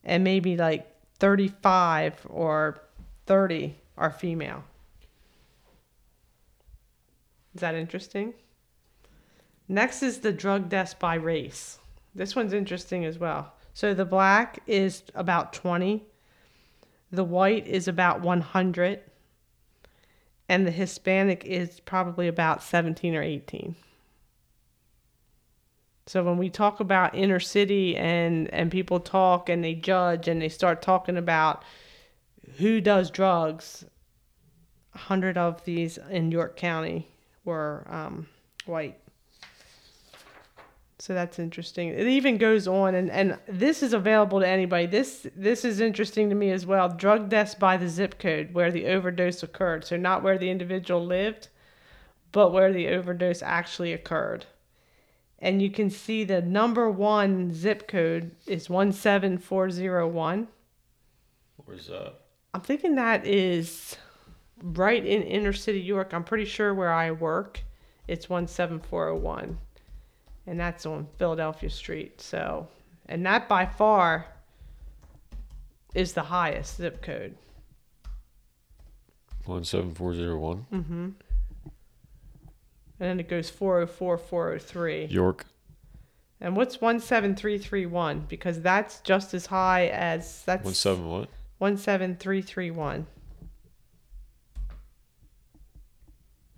and 0.04 0.22
maybe 0.22 0.56
like 0.56 0.86
35 1.18 2.26
or 2.28 2.80
30 3.26 3.76
are 3.96 4.10
female. 4.10 4.64
Is 7.54 7.62
that 7.62 7.74
interesting? 7.74 8.34
Next 9.66 10.02
is 10.02 10.18
the 10.20 10.32
drug 10.32 10.68
deaths 10.68 10.94
by 10.94 11.14
race. 11.14 11.79
This 12.14 12.34
one's 12.34 12.52
interesting 12.52 13.04
as 13.04 13.18
well. 13.18 13.54
So 13.72 13.94
the 13.94 14.04
black 14.04 14.60
is 14.66 15.04
about 15.14 15.52
20, 15.52 16.04
the 17.12 17.24
white 17.24 17.66
is 17.66 17.88
about 17.88 18.20
100, 18.20 19.00
and 20.48 20.66
the 20.66 20.72
Hispanic 20.72 21.44
is 21.44 21.80
probably 21.80 22.26
about 22.26 22.62
17 22.62 23.14
or 23.14 23.22
18. 23.22 23.76
So 26.06 26.24
when 26.24 26.38
we 26.38 26.50
talk 26.50 26.80
about 26.80 27.14
inner 27.14 27.38
city 27.38 27.96
and 27.96 28.52
and 28.52 28.68
people 28.72 28.98
talk 28.98 29.48
and 29.48 29.62
they 29.62 29.74
judge 29.74 30.26
and 30.26 30.42
they 30.42 30.48
start 30.48 30.82
talking 30.82 31.16
about 31.16 31.62
who 32.56 32.80
does 32.80 33.12
drugs, 33.12 33.84
100 34.92 35.38
of 35.38 35.64
these 35.64 35.98
in 36.10 36.32
York 36.32 36.56
County 36.56 37.08
were 37.44 37.86
um, 37.88 38.26
white. 38.66 38.99
So 41.00 41.14
that's 41.14 41.38
interesting. 41.38 41.88
It 41.88 42.06
even 42.06 42.36
goes 42.36 42.68
on, 42.68 42.94
and, 42.94 43.10
and 43.10 43.38
this 43.48 43.82
is 43.82 43.94
available 43.94 44.40
to 44.40 44.46
anybody. 44.46 44.84
This 44.84 45.26
this 45.34 45.64
is 45.64 45.80
interesting 45.80 46.28
to 46.28 46.34
me 46.34 46.50
as 46.50 46.66
well. 46.66 46.90
Drug 46.90 47.30
deaths 47.30 47.54
by 47.54 47.78
the 47.78 47.88
zip 47.88 48.18
code 48.18 48.52
where 48.52 48.70
the 48.70 48.86
overdose 48.86 49.42
occurred. 49.42 49.86
So 49.86 49.96
not 49.96 50.22
where 50.22 50.36
the 50.36 50.50
individual 50.50 51.04
lived, 51.04 51.48
but 52.32 52.52
where 52.52 52.70
the 52.70 52.88
overdose 52.88 53.40
actually 53.40 53.94
occurred. 53.94 54.44
And 55.38 55.62
you 55.62 55.70
can 55.70 55.88
see 55.88 56.22
the 56.22 56.42
number 56.42 56.90
one 56.90 57.54
zip 57.54 57.88
code 57.88 58.32
is 58.46 58.68
one 58.68 58.92
seven 58.92 59.38
four 59.38 59.70
zero 59.70 60.06
one. 60.06 60.48
Where's 61.64 61.86
that? 61.86 62.16
I'm 62.52 62.60
thinking 62.60 62.96
that 62.96 63.26
is 63.26 63.96
right 64.62 65.02
in 65.04 65.22
inner 65.22 65.54
city 65.54 65.80
York. 65.80 66.12
I'm 66.12 66.24
pretty 66.24 66.44
sure 66.44 66.74
where 66.74 66.92
I 66.92 67.10
work, 67.10 67.62
it's 68.06 68.26
17401. 68.26 69.56
And 70.46 70.58
that's 70.58 70.86
on 70.86 71.06
Philadelphia 71.18 71.70
Street. 71.70 72.20
So, 72.20 72.68
and 73.06 73.24
that 73.26 73.48
by 73.48 73.66
far 73.66 74.26
is 75.94 76.12
the 76.12 76.22
highest 76.22 76.76
zip 76.76 77.02
code. 77.02 77.36
One 79.44 79.64
seven 79.64 79.94
four 79.94 80.14
zero 80.14 80.38
one. 80.38 80.66
Mm-hmm. 80.72 81.08
And 83.00 83.08
then 83.08 83.18
it 83.18 83.28
goes 83.28 83.48
404, 83.48 84.18
403. 84.18 85.06
York. 85.06 85.46
And 86.42 86.54
what's 86.54 86.76
17331? 86.76 88.26
Because 88.28 88.60
that's 88.60 89.00
just 89.00 89.32
as 89.32 89.46
high 89.46 89.88
as 89.88 90.42
that's 90.44 90.64
One 90.64 90.74
seven 90.74 91.08
what? 91.08 91.28
17331. 91.58 93.06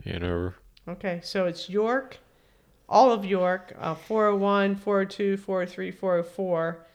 Hanover. 0.04 0.56
Okay, 0.88 1.20
so 1.22 1.46
it's 1.46 1.68
York, 1.68 2.18
all 2.92 3.10
of 3.10 3.24
York, 3.24 3.74
uh, 3.80 3.94
401, 3.94 4.76
402, 4.76 5.38
403, 5.38 5.90
404 5.90 6.86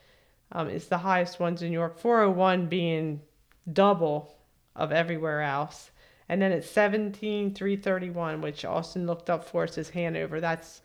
um, 0.52 0.70
is 0.70 0.88
the 0.88 1.00
highest 1.00 1.40
ones 1.40 1.64
in 1.64 1.72
York. 1.72 1.98
401 1.98 2.68
being 2.68 3.20
double 3.74 4.36
of 4.76 4.92
everywhere 4.92 5.42
else. 5.42 5.90
And 6.30 6.40
then 6.40 6.52
it's 6.52 6.70
17331, 6.70 8.42
which 8.42 8.64
Austin 8.64 9.08
looked 9.08 9.32
up 9.32 9.50
for 9.50 9.64
us 9.64 9.78
as 9.80 9.90
Hanover. 9.90 10.40
That's 10.40 10.82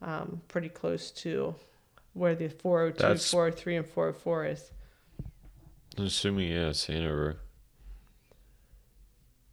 um, 0.00 0.40
pretty 0.48 0.70
close 0.70 1.10
to 1.10 1.54
where 2.14 2.34
the 2.34 2.48
402, 2.48 2.98
That's- 3.02 3.30
403, 3.30 3.76
and 3.76 3.86
404 3.86 4.46
is. 4.46 4.70
I'm 5.98 6.06
assuming 6.06 6.48
yeah, 6.48 6.70
it's 6.70 6.86
Hanover. 6.86 7.36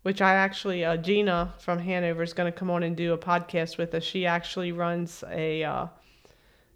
Which 0.04 0.22
I 0.22 0.34
actually 0.34 0.84
uh, 0.84 0.98
Gina 0.98 1.54
from 1.60 1.80
Hanover 1.80 2.24
is 2.24 2.34
going 2.34 2.52
to 2.52 2.58
come 2.58 2.70
on 2.70 2.84
and 2.84 2.96
do 2.96 3.14
a 3.14 3.18
podcast 3.18 3.78
with 3.78 3.94
us. 3.94 4.04
She 4.04 4.26
actually 4.26 4.72
runs 4.72 5.24
a 5.30 5.64
uh, 5.64 5.88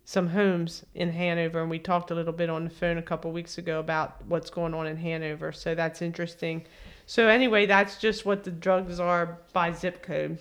some 0.06 0.28
homes 0.28 0.86
in 0.94 1.12
Hanover, 1.12 1.62
and 1.62 1.70
we 1.70 1.80
talked 1.80 2.12
a 2.12 2.16
little 2.16 2.34
bit 2.34 2.50
on 2.50 2.64
the 2.64 2.70
phone 2.70 3.00
a 3.00 3.02
couple 3.02 3.32
weeks 3.32 3.58
ago 3.58 3.80
about 3.80 4.24
what's 4.28 4.52
going 4.52 4.76
on 4.76 4.86
in 4.86 4.96
Hanover. 4.98 5.52
So 5.52 5.74
that's 5.74 6.02
interesting. 6.04 6.64
So 7.08 7.28
anyway, 7.28 7.66
that's 7.66 7.98
just 7.98 8.26
what 8.26 8.44
the 8.44 8.52
drugs 8.52 9.00
are 9.00 9.40
by 9.54 9.74
zip 9.74 10.04
code. 10.04 10.38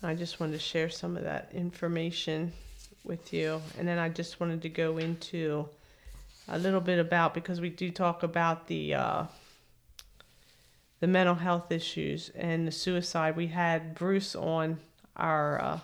I 0.00 0.14
just 0.14 0.38
wanted 0.38 0.52
to 0.52 0.58
share 0.60 0.88
some 0.88 1.16
of 1.16 1.24
that 1.24 1.50
information 1.52 2.52
with 3.02 3.32
you, 3.32 3.60
and 3.76 3.88
then 3.88 3.98
I 3.98 4.08
just 4.08 4.38
wanted 4.38 4.62
to 4.62 4.68
go 4.68 4.98
into 4.98 5.68
a 6.46 6.58
little 6.58 6.80
bit 6.80 7.00
about 7.00 7.34
because 7.34 7.60
we 7.60 7.70
do 7.70 7.90
talk 7.90 8.22
about 8.22 8.68
the. 8.68 8.94
Uh, 8.94 9.24
the 11.00 11.06
mental 11.06 11.34
health 11.34 11.70
issues 11.70 12.30
and 12.34 12.66
the 12.66 12.72
suicide. 12.72 13.36
We 13.36 13.46
had 13.48 13.94
Bruce 13.94 14.34
on 14.34 14.78
our 15.16 15.60
uh, 15.62 15.80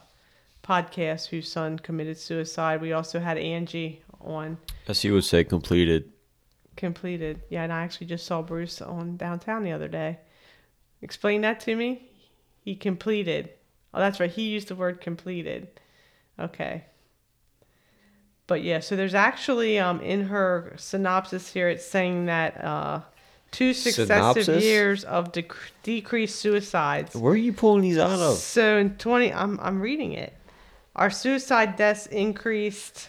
podcast, 0.62 1.26
whose 1.28 1.50
son 1.50 1.78
committed 1.78 2.18
suicide. 2.18 2.80
We 2.80 2.92
also 2.92 3.20
had 3.20 3.38
Angie 3.38 4.02
on 4.20 4.58
As 4.88 5.02
he 5.02 5.10
would 5.10 5.24
say, 5.24 5.44
completed. 5.44 6.10
completed. 6.76 7.42
Yeah, 7.50 7.62
and 7.64 7.72
I 7.72 7.82
actually 7.82 8.06
just 8.08 8.26
saw 8.26 8.42
Bruce 8.42 8.80
on 8.82 9.16
downtown 9.16 9.62
the 9.62 9.72
other 9.72 9.88
day. 9.88 10.18
Explain 11.02 11.42
that 11.42 11.60
to 11.60 11.76
me. 11.76 12.08
He 12.64 12.74
completed. 12.74 13.50
Oh, 13.92 14.00
that's 14.00 14.18
right. 14.18 14.30
He 14.30 14.48
used 14.48 14.68
the 14.68 14.74
word 14.74 15.00
completed. 15.00 15.68
Okay. 16.40 16.84
But 18.46 18.62
yeah, 18.62 18.80
so 18.80 18.96
there's 18.96 19.14
actually 19.14 19.78
um 19.78 20.00
in 20.00 20.24
her 20.24 20.74
synopsis 20.76 21.52
here, 21.52 21.68
it's 21.68 21.84
saying 21.86 22.26
that 22.26 22.62
uh, 22.62 23.00
two 23.54 23.72
successive 23.72 24.44
Synopsis? 24.44 24.64
years 24.64 25.04
of 25.04 25.32
dec- 25.32 25.54
decreased 25.82 26.36
suicides. 26.36 27.14
Where 27.14 27.32
are 27.32 27.36
you 27.36 27.52
pulling 27.52 27.82
these 27.82 27.98
out 27.98 28.18
of? 28.18 28.36
So 28.36 28.78
in 28.78 28.96
20, 28.96 29.32
I'm, 29.32 29.58
I'm 29.60 29.80
reading 29.80 30.12
it. 30.12 30.34
Our 30.96 31.10
suicide 31.10 31.76
deaths 31.76 32.06
increased 32.06 33.08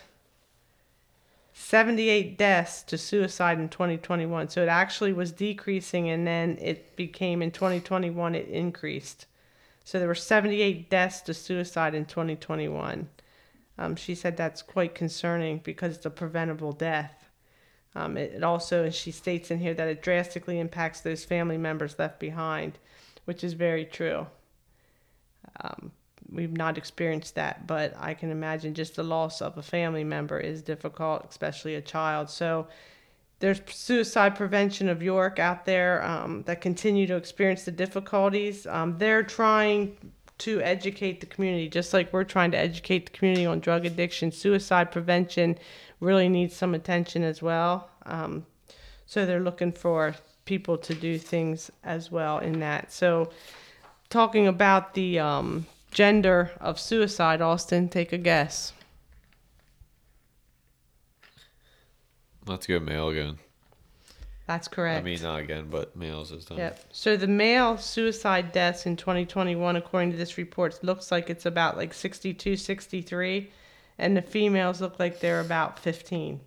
78 1.53 2.37
deaths 2.37 2.83
to 2.83 2.97
suicide 2.97 3.59
in 3.59 3.69
2021. 3.69 4.49
So 4.49 4.61
it 4.61 4.69
actually 4.69 5.13
was 5.13 5.31
decreasing 5.31 6.09
and 6.09 6.27
then 6.27 6.57
it 6.61 6.95
became 6.95 7.41
in 7.41 7.51
2021, 7.51 8.35
it 8.35 8.47
increased. 8.47 9.25
So 9.83 9.99
there 9.99 10.07
were 10.07 10.15
78 10.15 10.89
deaths 10.89 11.21
to 11.21 11.33
suicide 11.33 11.95
in 11.95 12.05
2021. 12.05 13.09
Um, 13.77 13.95
she 13.95 14.15
said 14.15 14.37
that's 14.37 14.61
quite 14.61 14.95
concerning 14.95 15.59
because 15.63 15.95
it's 15.95 16.05
a 16.05 16.09
preventable 16.09 16.71
death. 16.71 17.24
Um, 17.95 18.17
it, 18.17 18.33
it 18.35 18.43
also, 18.43 18.83
and 18.83 18.93
she 18.93 19.11
states 19.11 19.51
in 19.51 19.59
here 19.59 19.73
that 19.73 19.87
it 19.87 20.01
drastically 20.01 20.59
impacts 20.59 21.01
those 21.01 21.23
family 21.23 21.57
members 21.57 21.97
left 21.97 22.19
behind, 22.19 22.77
which 23.25 23.43
is 23.43 23.53
very 23.53 23.85
true. 23.85 24.27
Um, 25.61 25.91
we've 26.31 26.57
not 26.57 26.77
experienced 26.77 27.35
that, 27.35 27.67
but 27.67 27.93
I 27.97 28.13
can 28.13 28.31
imagine 28.31 28.73
just 28.73 28.95
the 28.95 29.03
loss 29.03 29.41
of 29.41 29.57
a 29.57 29.63
family 29.63 30.03
member 30.03 30.39
is 30.39 30.61
difficult, 30.61 31.25
especially 31.29 31.75
a 31.75 31.81
child. 31.81 32.29
So 32.29 32.67
there's 33.39 33.61
suicide 33.67 34.35
prevention 34.35 34.89
of 34.89 35.01
York 35.01 35.39
out 35.39 35.65
there 35.65 36.03
um, 36.03 36.43
that 36.43 36.61
continue 36.61 37.07
to 37.07 37.15
experience 37.15 37.63
the 37.63 37.71
difficulties. 37.71 38.65
Um, 38.67 38.97
they're 38.97 39.23
trying 39.23 39.97
to 40.39 40.61
educate 40.61 41.21
the 41.21 41.25
community, 41.25 41.69
just 41.69 41.93
like 41.93 42.11
we're 42.11 42.23
trying 42.23 42.51
to 42.51 42.57
educate 42.57 43.05
the 43.05 43.11
community 43.11 43.45
on 43.45 43.59
drug 43.59 43.85
addiction. 43.85 44.31
Suicide 44.31 44.91
prevention 44.91 45.57
really 45.99 46.29
needs 46.29 46.55
some 46.55 46.73
attention 46.73 47.23
as 47.23 47.41
well. 47.41 47.89
Um, 48.05 48.45
so 49.05 49.25
they're 49.25 49.39
looking 49.39 49.71
for 49.71 50.15
people 50.45 50.77
to 50.77 50.93
do 50.93 51.17
things 51.17 51.71
as 51.83 52.11
well 52.11 52.39
in 52.39 52.59
that. 52.59 52.91
So 52.91 53.31
talking 54.09 54.47
about 54.47 54.93
the 54.93 55.19
um, 55.19 55.65
gender 55.91 56.51
of 56.59 56.79
suicide, 56.79 57.41
Austin, 57.41 57.89
take 57.89 58.13
a 58.13 58.17
guess. 58.17 58.73
Let's 62.45 62.67
go 62.67 62.79
male 62.79 63.09
again. 63.09 63.39
That's 64.47 64.67
correct. 64.67 65.01
I 65.01 65.03
mean, 65.03 65.21
not 65.23 65.39
again, 65.39 65.67
but 65.71 65.95
males 65.95 66.29
this 66.29 66.45
time. 66.45 66.59
Yep. 66.59 66.79
So 66.91 67.17
the 67.17 67.27
male 67.27 67.77
suicide 67.77 68.51
deaths 68.51 68.85
in 68.85 68.95
2021, 68.95 69.75
according 69.75 70.11
to 70.11 70.17
this 70.17 70.37
report, 70.37 70.83
looks 70.83 71.11
like 71.11 71.31
it's 71.31 71.47
about 71.47 71.77
like 71.77 71.93
62, 71.95 72.55
63, 72.55 73.49
and 73.97 74.15
the 74.15 74.21
females 74.21 74.81
look 74.81 74.99
like 74.99 75.19
they're 75.19 75.39
about 75.39 75.79
15. 75.79 76.39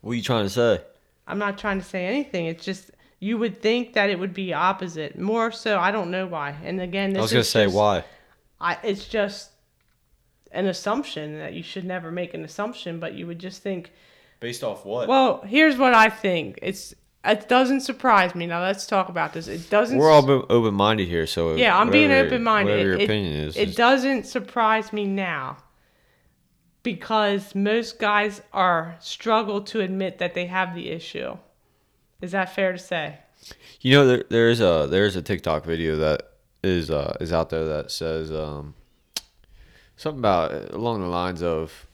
What 0.00 0.12
are 0.12 0.14
you 0.14 0.22
trying 0.22 0.44
to 0.44 0.50
say? 0.50 0.80
I'm 1.26 1.38
not 1.38 1.58
trying 1.58 1.78
to 1.78 1.84
say 1.84 2.06
anything. 2.06 2.46
It's 2.46 2.64
just 2.64 2.90
you 3.20 3.38
would 3.38 3.62
think 3.62 3.92
that 3.94 4.10
it 4.10 4.18
would 4.18 4.34
be 4.34 4.52
opposite. 4.52 5.18
More 5.18 5.52
so, 5.52 5.78
I 5.78 5.92
don't 5.92 6.10
know 6.10 6.26
why. 6.26 6.56
And 6.64 6.80
again, 6.80 7.10
this 7.10 7.18
I 7.18 7.22
was 7.22 7.32
gonna 7.32 7.44
say 7.44 7.64
just- 7.64 7.76
why. 7.76 8.04
I, 8.60 8.78
it's 8.82 9.06
just 9.06 9.50
an 10.52 10.66
assumption 10.66 11.38
that 11.38 11.52
you 11.54 11.62
should 11.62 11.84
never 11.84 12.12
make 12.12 12.34
an 12.34 12.44
assumption, 12.44 13.00
but 13.00 13.14
you 13.14 13.26
would 13.26 13.38
just 13.38 13.62
think 13.62 13.92
Based 14.42 14.64
off 14.64 14.84
what? 14.84 15.06
Well, 15.06 15.40
here's 15.46 15.76
what 15.76 15.94
I 15.94 16.08
think. 16.08 16.58
It's 16.62 16.94
it 17.24 17.48
doesn't 17.48 17.82
surprise 17.82 18.34
me. 18.34 18.46
Now 18.46 18.62
let's 18.62 18.86
talk 18.86 19.08
about 19.08 19.32
this. 19.32 19.48
It 19.48 19.70
doesn't. 19.70 19.96
We're 19.96 20.10
all 20.10 20.28
open 20.50 20.74
minded 20.74 21.08
here, 21.08 21.26
so 21.26 21.54
yeah, 21.54 21.76
I'm 21.76 21.90
being 21.90 22.10
open 22.10 22.42
minded. 22.42 22.72
Whatever 22.72 22.88
your 22.88 22.98
it, 22.98 23.04
opinion 23.04 23.32
is, 23.34 23.56
it 23.56 23.76
doesn't 23.76 24.26
surprise 24.26 24.92
me 24.92 25.06
now 25.06 25.58
because 26.82 27.54
most 27.54 27.98
guys 27.98 28.42
are 28.52 28.96
struggle 29.00 29.60
to 29.62 29.80
admit 29.80 30.18
that 30.18 30.34
they 30.34 30.46
have 30.46 30.74
the 30.74 30.90
issue. 30.90 31.36
Is 32.20 32.32
that 32.32 32.54
fair 32.54 32.72
to 32.72 32.78
say? 32.78 33.18
You 33.80 33.94
know, 33.94 34.06
there, 34.06 34.24
there's 34.28 34.60
a 34.60 34.86
there's 34.90 35.16
a 35.16 35.22
TikTok 35.22 35.64
video 35.64 35.96
that 35.96 36.22
is 36.62 36.90
uh, 36.90 37.16
is 37.20 37.32
out 37.32 37.50
there 37.50 37.66
that 37.66 37.90
says 37.90 38.32
um, 38.32 38.74
something 39.96 40.20
about 40.20 40.72
along 40.72 41.00
the 41.00 41.08
lines 41.08 41.42
of 41.42 41.86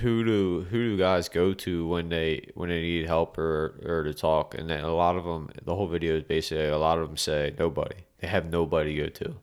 who 0.00 0.24
do 0.24 0.66
who 0.70 0.90
do 0.90 0.96
guys 0.98 1.28
go 1.28 1.54
to 1.54 1.86
when 1.86 2.08
they 2.08 2.50
when 2.54 2.68
they 2.68 2.80
need 2.80 3.06
help 3.06 3.38
or 3.38 3.80
or 3.84 4.02
to 4.04 4.12
talk, 4.14 4.54
and 4.54 4.68
then 4.68 4.82
a 4.84 4.94
lot 4.94 5.16
of 5.16 5.24
them 5.24 5.50
the 5.64 5.74
whole 5.74 5.86
video 5.86 6.16
is 6.16 6.24
basically 6.24 6.66
a 6.66 6.78
lot 6.78 6.98
of 6.98 7.08
them 7.08 7.16
say 7.16 7.54
nobody. 7.58 7.96
They 8.18 8.28
have 8.28 8.46
nobody 8.50 8.96
to 8.96 9.02
go 9.02 9.08
to 9.08 9.36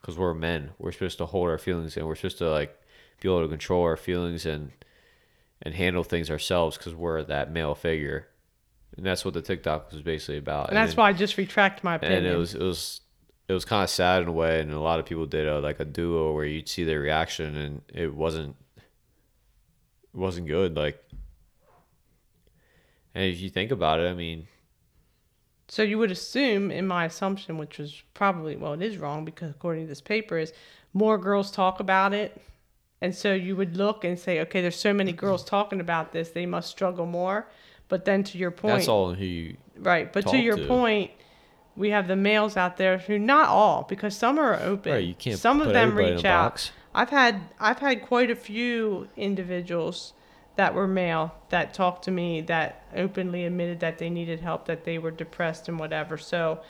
because 0.00 0.18
we're 0.18 0.34
men. 0.34 0.70
We're 0.78 0.92
supposed 0.92 1.18
to 1.18 1.26
hold 1.26 1.48
our 1.48 1.58
feelings 1.58 1.96
and 1.96 2.06
we're 2.06 2.16
supposed 2.16 2.38
to 2.38 2.50
like 2.50 2.78
be 3.20 3.28
able 3.28 3.42
to 3.42 3.48
control 3.48 3.82
our 3.84 3.96
feelings 3.96 4.44
and 4.44 4.72
and 5.62 5.74
handle 5.74 6.02
things 6.02 6.30
ourselves 6.30 6.76
because 6.76 6.94
we're 6.94 7.22
that 7.22 7.52
male 7.52 7.74
figure. 7.74 8.28
And 8.96 9.06
that's 9.06 9.24
what 9.24 9.34
the 9.34 9.42
TikTok 9.42 9.92
was 9.92 10.02
basically 10.02 10.38
about. 10.38 10.68
And 10.68 10.76
that's 10.76 10.94
then- 10.94 11.02
why 11.02 11.08
I 11.10 11.12
just 11.12 11.36
retract 11.38 11.84
my 11.84 11.96
opinion. 11.96 12.24
and 12.24 12.34
it 12.34 12.36
was 12.36 12.54
it 12.54 12.62
was 12.62 13.00
it 13.46 13.52
was 13.52 13.64
kind 13.64 13.84
of 13.84 13.90
sad 13.90 14.22
in 14.22 14.28
a 14.28 14.32
way, 14.32 14.60
and 14.60 14.72
a 14.72 14.80
lot 14.80 14.98
of 14.98 15.04
people 15.06 15.26
did 15.26 15.46
a, 15.46 15.60
like 15.60 15.78
a 15.78 15.84
duo 15.84 16.32
where 16.32 16.46
you'd 16.46 16.68
see 16.68 16.82
their 16.82 17.00
reaction, 17.00 17.54
and 17.56 17.82
it 17.92 18.14
wasn't 18.14 18.56
it 20.14 20.18
wasn't 20.18 20.46
good. 20.46 20.76
Like, 20.76 21.02
and 23.14 23.24
if 23.24 23.40
you 23.40 23.50
think 23.50 23.70
about 23.70 24.00
it, 24.00 24.08
I 24.08 24.14
mean, 24.14 24.46
So 25.68 25.82
you 25.82 25.98
would 25.98 26.10
assume, 26.10 26.70
in 26.70 26.86
my 26.86 27.04
assumption, 27.06 27.58
which 27.58 27.78
was 27.78 28.02
probably 28.12 28.56
well, 28.56 28.74
it 28.74 28.82
is 28.82 28.98
wrong 28.98 29.24
because 29.24 29.50
according 29.50 29.84
to 29.84 29.88
this 29.88 30.00
paper, 30.00 30.38
is 30.38 30.52
more 30.92 31.18
girls 31.18 31.50
talk 31.50 31.80
about 31.80 32.12
it, 32.14 32.40
and 33.00 33.14
so 33.14 33.34
you 33.34 33.56
would 33.56 33.76
look 33.76 34.04
and 34.04 34.18
say, 34.18 34.40
okay, 34.40 34.60
there's 34.62 34.76
so 34.78 34.92
many 34.92 35.12
girls 35.12 35.44
talking 35.56 35.80
about 35.80 36.12
this, 36.12 36.30
they 36.30 36.46
must 36.46 36.70
struggle 36.70 37.06
more. 37.06 37.46
But 37.88 38.04
then 38.04 38.24
to 38.24 38.38
your 38.38 38.50
point, 38.50 38.76
that's 38.76 38.88
all 38.88 39.12
who 39.14 39.24
you 39.24 39.56
right? 39.78 40.12
But 40.12 40.26
to 40.28 40.38
your 40.38 40.56
to. 40.56 40.66
point, 40.66 41.10
we 41.76 41.90
have 41.90 42.08
the 42.08 42.16
males 42.16 42.56
out 42.56 42.76
there 42.76 42.98
who 42.98 43.18
not 43.18 43.48
all 43.48 43.84
because 43.88 44.16
some 44.16 44.38
are 44.38 44.58
open. 44.60 44.92
right. 44.92 45.04
You 45.04 45.14
can't. 45.14 45.38
some 45.38 45.60
of 45.60 45.72
them 45.72 45.94
reach 45.96 46.24
out. 46.24 46.52
box. 46.52 46.72
I've 46.94 47.10
had 47.10 47.40
I've 47.58 47.80
had 47.80 48.02
quite 48.02 48.30
a 48.30 48.36
few 48.36 49.08
individuals 49.16 50.12
that 50.56 50.74
were 50.74 50.86
male 50.86 51.34
that 51.48 51.74
talked 51.74 52.04
to 52.04 52.10
me 52.10 52.40
that 52.42 52.84
openly 52.94 53.44
admitted 53.44 53.80
that 53.80 53.98
they 53.98 54.08
needed 54.08 54.40
help, 54.40 54.66
that 54.66 54.84
they 54.84 54.98
were 54.98 55.10
depressed 55.10 55.68
and 55.68 55.78
whatever. 55.78 56.16
So, 56.16 56.60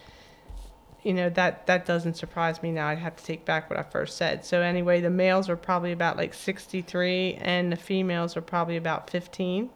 you 1.03 1.13
know 1.13 1.29
that 1.29 1.67
that 1.67 1.85
doesn't 1.85 2.15
surprise 2.15 2.63
me 2.63 2.73
now. 2.73 2.89
I'd 2.89 2.99
have 2.99 3.17
to 3.17 3.25
take 3.25 3.45
back 3.45 3.69
what 3.69 3.79
I 3.79 3.83
first 3.83 4.17
said. 4.17 4.45
So 4.47 4.63
anyway, 4.63 5.03
the 5.03 5.11
males 5.11 5.51
are 5.51 5.57
probably 5.57 5.93
about 5.93 6.17
like 6.17 6.33
63, 6.33 7.35
and 7.35 7.71
the 7.71 7.77
females 7.77 8.37
are 8.37 8.43
probably 8.43 8.79
about 8.79 9.11
15. 9.11 9.69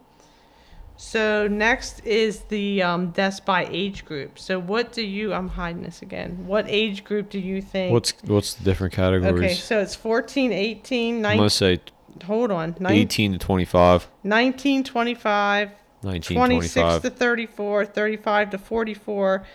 So 1.01 1.47
next 1.47 2.05
is 2.05 2.41
the 2.49 2.83
um, 2.83 3.11
deaths 3.11 3.39
by 3.39 3.65
age 3.71 4.03
group. 4.03 4.37
So 4.37 4.59
what 4.59 4.91
do 4.91 5.01
you? 5.01 5.33
I'm 5.33 5.47
hiding 5.47 5.81
this 5.81 6.01
again. 6.01 6.45
What 6.45 6.65
age 6.67 7.05
group 7.05 7.29
do 7.29 7.39
you 7.39 7.61
think? 7.61 7.93
What's 7.93 8.13
what's 8.25 8.55
the 8.55 8.65
different 8.65 8.93
categories? 8.93 9.33
Okay, 9.33 9.53
so 9.53 9.79
it's 9.79 9.95
14, 9.95 10.51
18, 10.51 11.21
19. 11.21 11.25
I'm 11.25 11.37
19, 11.37 11.37
gonna 11.37 11.49
say 11.49 11.79
hold 12.25 12.51
on, 12.51 12.75
19, 12.81 13.01
18 13.01 13.31
to 13.31 13.37
25, 13.39 14.09
19, 14.25 14.83
25, 14.83 15.71
19, 16.03 16.35
26 16.35 16.73
25. 16.73 17.01
to 17.01 17.09
34, 17.09 17.85
35 17.85 18.49
to 18.49 18.57
44. 18.57 19.45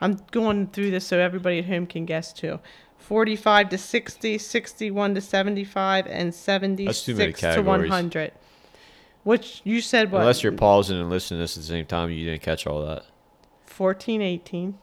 I'm 0.00 0.18
going 0.30 0.68
through 0.68 0.90
this 0.90 1.06
so 1.06 1.18
everybody 1.18 1.58
at 1.58 1.66
home 1.66 1.86
can 1.86 2.06
guess 2.06 2.32
too. 2.32 2.60
45 2.96 3.68
to 3.68 3.76
60, 3.76 4.38
61 4.38 5.14
to 5.14 5.20
75, 5.20 6.06
and 6.06 6.32
That's 6.32 6.44
too 6.46 6.52
many 6.60 6.86
76 6.86 7.40
to 7.40 7.46
categories. 7.46 7.90
100. 7.90 8.32
Which 9.24 9.62
you 9.64 9.80
said 9.80 10.12
what? 10.12 10.20
Unless 10.20 10.42
you're 10.42 10.52
pausing 10.52 11.00
and 11.00 11.10
listening 11.10 11.38
to 11.38 11.42
this 11.42 11.56
at 11.56 11.62
the 11.62 11.66
same 11.66 11.86
time, 11.86 12.10
you 12.10 12.24
didn't 12.26 12.42
catch 12.42 12.66
all 12.66 12.84
that. 12.86 13.04
14, 13.66 14.22
18, 14.22 14.78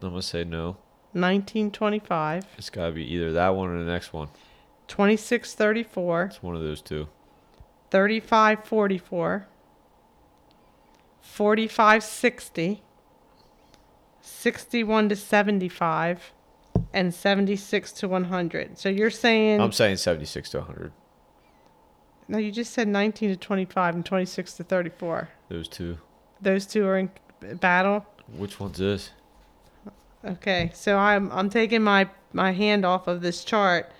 I'm 0.00 0.08
gonna 0.08 0.22
say 0.22 0.44
no. 0.44 0.76
1925. 1.12 2.46
It's 2.56 2.70
gotta 2.70 2.92
be 2.92 3.04
either 3.12 3.32
that 3.32 3.54
one 3.54 3.68
or 3.68 3.78
the 3.78 3.90
next 3.90 4.12
one. 4.12 4.28
2634. 4.88 6.24
It's 6.24 6.42
one 6.42 6.56
of 6.56 6.62
those 6.62 6.80
two. 6.80 7.08
3544. 7.90 9.46
4560. 11.20 12.82
61 14.20 15.08
to 15.10 15.16
75 15.16 16.32
and 16.94 17.12
76 17.12 17.92
to 17.92 18.08
100 18.08 18.78
so 18.78 18.88
you're 18.88 19.10
saying 19.10 19.60
I'm 19.60 19.70
saying 19.70 19.98
76 19.98 20.48
to 20.50 20.58
100. 20.60 20.92
No 22.28 22.38
you 22.38 22.50
just 22.52 22.72
said 22.72 22.88
19 22.88 23.30
to 23.30 23.36
25 23.36 23.94
and 23.94 24.04
26 24.06 24.54
to 24.54 24.64
34 24.64 25.28
Those 25.48 25.68
two. 25.68 25.98
those 26.40 26.66
two 26.66 26.86
are 26.86 26.98
in 26.98 27.10
battle 27.60 28.06
Which 28.36 28.58
one's 28.60 28.78
this? 28.78 29.10
okay 30.24 30.70
so 30.74 30.96
i'm 30.96 31.30
i'm 31.32 31.50
taking 31.50 31.82
my 31.82 32.08
my 32.32 32.52
hand 32.52 32.84
off 32.84 33.06
of 33.08 33.20
this 33.20 33.44
chart 33.44 33.92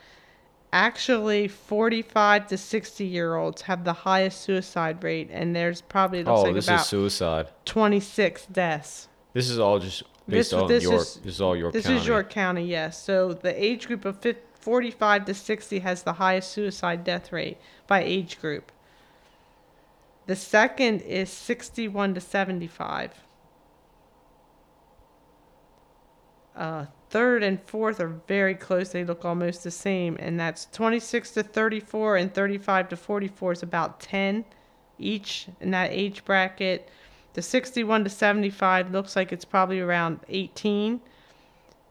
actually 0.73 1.47
45 1.47 2.49
to 2.49 2.57
60 2.59 3.05
year 3.05 3.37
olds 3.37 3.63
have 3.63 3.85
the 3.85 3.93
highest 3.93 4.41
suicide 4.41 5.05
rate 5.05 5.29
and 5.31 5.55
there's 5.55 5.81
probably 5.83 6.21
it 6.21 6.27
looks 6.27 6.41
Oh, 6.41 6.43
like 6.43 6.55
this 6.55 6.67
about 6.67 6.81
is 6.81 6.87
suicide. 6.87 7.47
26 7.65 8.47
deaths. 8.47 9.07
This 9.35 9.51
is 9.51 9.61
all 9.61 9.79
just 9.79 10.03
This- 10.27 10.51
based 10.51 10.55
on 10.55 10.67
this 10.67 10.83
York. 10.83 10.97
is- 11.01 11.15
this 11.23 11.35
is 11.35 11.41
all 11.41 11.55
York 11.55 11.73
This 11.75 11.85
County. 11.87 11.99
is 11.99 12.07
York 12.09 12.29
County, 12.31 12.65
yes. 12.65 13.01
So 13.01 13.35
the 13.35 13.55
age 13.65 13.87
group 13.87 14.05
of 14.05 14.19
fif- 14.19 14.39
45 14.65 15.27
to 15.27 15.35
60 15.35 15.79
has 15.81 16.03
the 16.03 16.15
highest 16.15 16.51
suicide 16.51 17.05
death 17.05 17.33
rate 17.33 17.59
by 17.87 18.03
age 18.03 18.41
group. 18.41 18.73
The 20.25 20.37
second 20.37 21.03
is 21.03 21.29
61 21.29 22.15
to 22.15 22.21
75. 22.23 23.13
Uh, 26.57 26.87
third 27.11 27.43
and 27.43 27.61
fourth 27.67 28.01
are 28.01 28.21
very 28.27 28.55
close. 28.55 28.91
They 28.91 29.05
look 29.05 29.27
almost 29.27 29.65
the 29.65 29.71
same, 29.71 30.17
and 30.19 30.41
that's 30.41 30.65
26 30.73 31.33
to 31.33 31.43
34 31.43 32.17
and 32.17 32.33
35 32.33 32.89
to 32.89 32.97
44 32.97 33.53
is 33.53 33.63
about 33.63 34.01
10 34.01 34.47
each 34.99 35.49
in 35.61 35.73
that 35.73 35.91
age 35.91 36.25
bracket. 36.25 36.89
The 37.35 37.43
61 37.43 38.05
to 38.05 38.11
75 38.11 38.93
looks 38.93 39.15
like 39.15 39.31
it's 39.31 39.45
probably 39.45 39.81
around 39.81 40.21
18, 40.31 41.03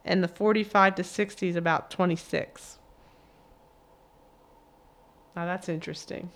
and 0.06 0.24
the 0.24 0.28
45 0.28 0.96
to 0.96 1.04
60 1.04 1.48
is 1.50 1.56
about 1.56 1.90
26. 1.92 2.80
Now 5.36 5.46
that's 5.46 5.68
interesting. 5.70 6.30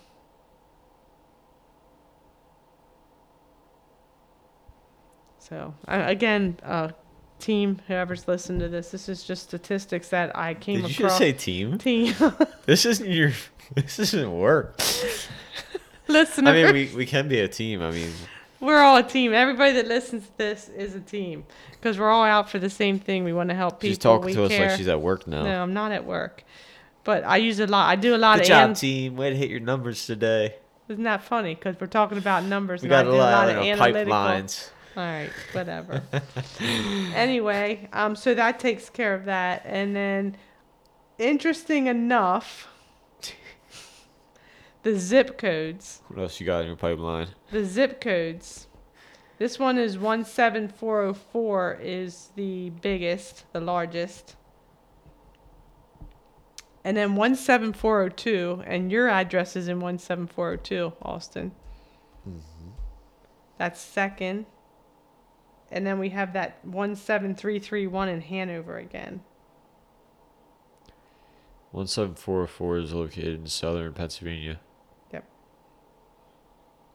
So 5.38 5.74
again, 5.86 6.58
uh, 6.62 6.90
team, 7.38 7.80
whoever's 7.86 8.28
listened 8.28 8.60
to 8.60 8.68
this, 8.68 8.90
this 8.90 9.08
is 9.08 9.24
just 9.24 9.44
statistics 9.44 10.08
that 10.10 10.36
I 10.36 10.54
came 10.54 10.82
Did 10.82 10.98
you 10.98 11.06
across. 11.06 11.12
just 11.12 11.18
say 11.18 11.32
team? 11.32 11.78
team 11.78 12.14
This 12.66 12.84
isn't 12.86 13.08
your. 13.08 13.32
This 13.74 13.98
isn't 13.98 14.32
work. 14.32 14.80
listener? 16.08 16.50
I 16.50 16.54
mean, 16.54 16.72
we, 16.72 16.96
we 16.96 17.04
can 17.06 17.28
be 17.28 17.40
a 17.40 17.48
team. 17.48 17.82
I 17.82 17.90
mean, 17.90 18.10
We're 18.60 18.80
all 18.80 18.96
a 18.96 19.02
team. 19.02 19.32
Everybody 19.32 19.72
that 19.72 19.86
listens 19.86 20.24
to 20.26 20.38
this 20.38 20.68
is 20.68 20.94
a 20.94 21.00
team 21.00 21.44
because 21.72 21.98
we're 21.98 22.10
all 22.10 22.24
out 22.24 22.50
for 22.50 22.58
the 22.58 22.70
same 22.70 22.98
thing. 22.98 23.24
We 23.24 23.32
want 23.32 23.50
to 23.50 23.54
help 23.54 23.80
people. 23.80 23.90
she's 23.90 23.98
talking 23.98 24.26
we 24.26 24.32
to 24.34 24.44
us 24.44 24.50
like 24.50 24.70
she's 24.76 24.88
at 24.88 25.00
work 25.00 25.26
now. 25.26 25.44
No, 25.44 25.62
I'm 25.62 25.72
not 25.74 25.92
at 25.92 26.04
work, 26.04 26.42
but 27.04 27.24
I 27.24 27.36
use 27.36 27.60
a 27.60 27.66
lot. 27.66 27.88
I 27.88 27.96
do 27.96 28.14
a 28.14 28.18
lot 28.18 28.36
Good 28.38 28.42
of. 28.42 28.48
job, 28.48 28.68
an- 28.70 28.74
team. 28.74 29.16
Way 29.16 29.30
to 29.30 29.36
hit 29.36 29.50
your 29.50 29.60
numbers 29.60 30.04
today. 30.06 30.56
Isn't 30.88 31.04
that 31.04 31.22
funny? 31.22 31.54
Because 31.54 31.76
we're 31.78 31.86
talking 31.86 32.18
about 32.18 32.44
numbers. 32.44 32.82
We 32.82 32.88
got 32.88 33.06
a 33.06 33.12
lot, 33.12 33.48
of 33.50 33.58
of 33.58 33.62
analytical. 33.62 34.12
pipelines. 34.12 34.70
All 34.96 35.04
right, 35.04 35.30
whatever. 35.52 36.02
anyway, 37.14 37.88
um, 37.92 38.16
so 38.16 38.34
that 38.34 38.58
takes 38.58 38.90
care 38.90 39.14
of 39.14 39.26
that, 39.26 39.62
and 39.66 39.94
then, 39.94 40.36
interesting 41.18 41.86
enough, 41.86 42.67
the 44.82 44.96
zip 44.96 45.38
codes. 45.38 46.02
What 46.08 46.20
else 46.20 46.40
you 46.40 46.46
got 46.46 46.60
in 46.60 46.68
your 46.68 46.76
pipeline? 46.76 47.28
The 47.50 47.64
zip 47.64 48.00
codes. 48.00 48.68
This 49.38 49.58
one 49.58 49.78
is 49.78 49.96
17404 49.96 51.78
is 51.80 52.30
the 52.34 52.70
biggest, 52.70 53.44
the 53.52 53.60
largest. 53.60 54.34
And 56.84 56.96
then 56.96 57.14
17402 57.14 58.62
and 58.66 58.90
your 58.90 59.08
address 59.08 59.54
is 59.54 59.68
in 59.68 59.78
17402, 59.78 60.92
Austin. 61.02 61.52
Mhm. 62.26 62.72
That's 63.58 63.80
second. 63.80 64.46
And 65.70 65.86
then 65.86 65.98
we 65.98 66.08
have 66.10 66.32
that 66.32 66.64
17331 66.64 68.08
in 68.08 68.22
Hanover 68.22 68.78
again. 68.78 69.22
17404 71.72 72.78
is 72.78 72.94
located 72.94 73.40
in 73.40 73.46
southern 73.46 73.92
Pennsylvania. 73.92 74.60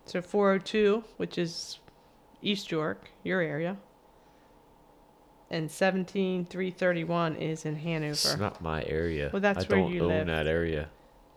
So 0.05 0.21
402, 0.21 1.03
which 1.17 1.37
is 1.37 1.79
East 2.41 2.71
York, 2.71 3.09
your 3.23 3.41
area. 3.41 3.77
And 5.49 5.69
17331 5.69 7.35
is 7.35 7.65
in 7.65 7.75
Hanover. 7.75 8.11
It's 8.11 8.37
not 8.37 8.61
my 8.61 8.83
area. 8.85 9.29
Well, 9.31 9.41
that's 9.41 9.65
I 9.65 9.67
where 9.67 9.79
don't 9.79 9.93
you 9.93 10.03
own 10.03 10.09
live. 10.09 10.27
that 10.27 10.47
area. 10.47 10.89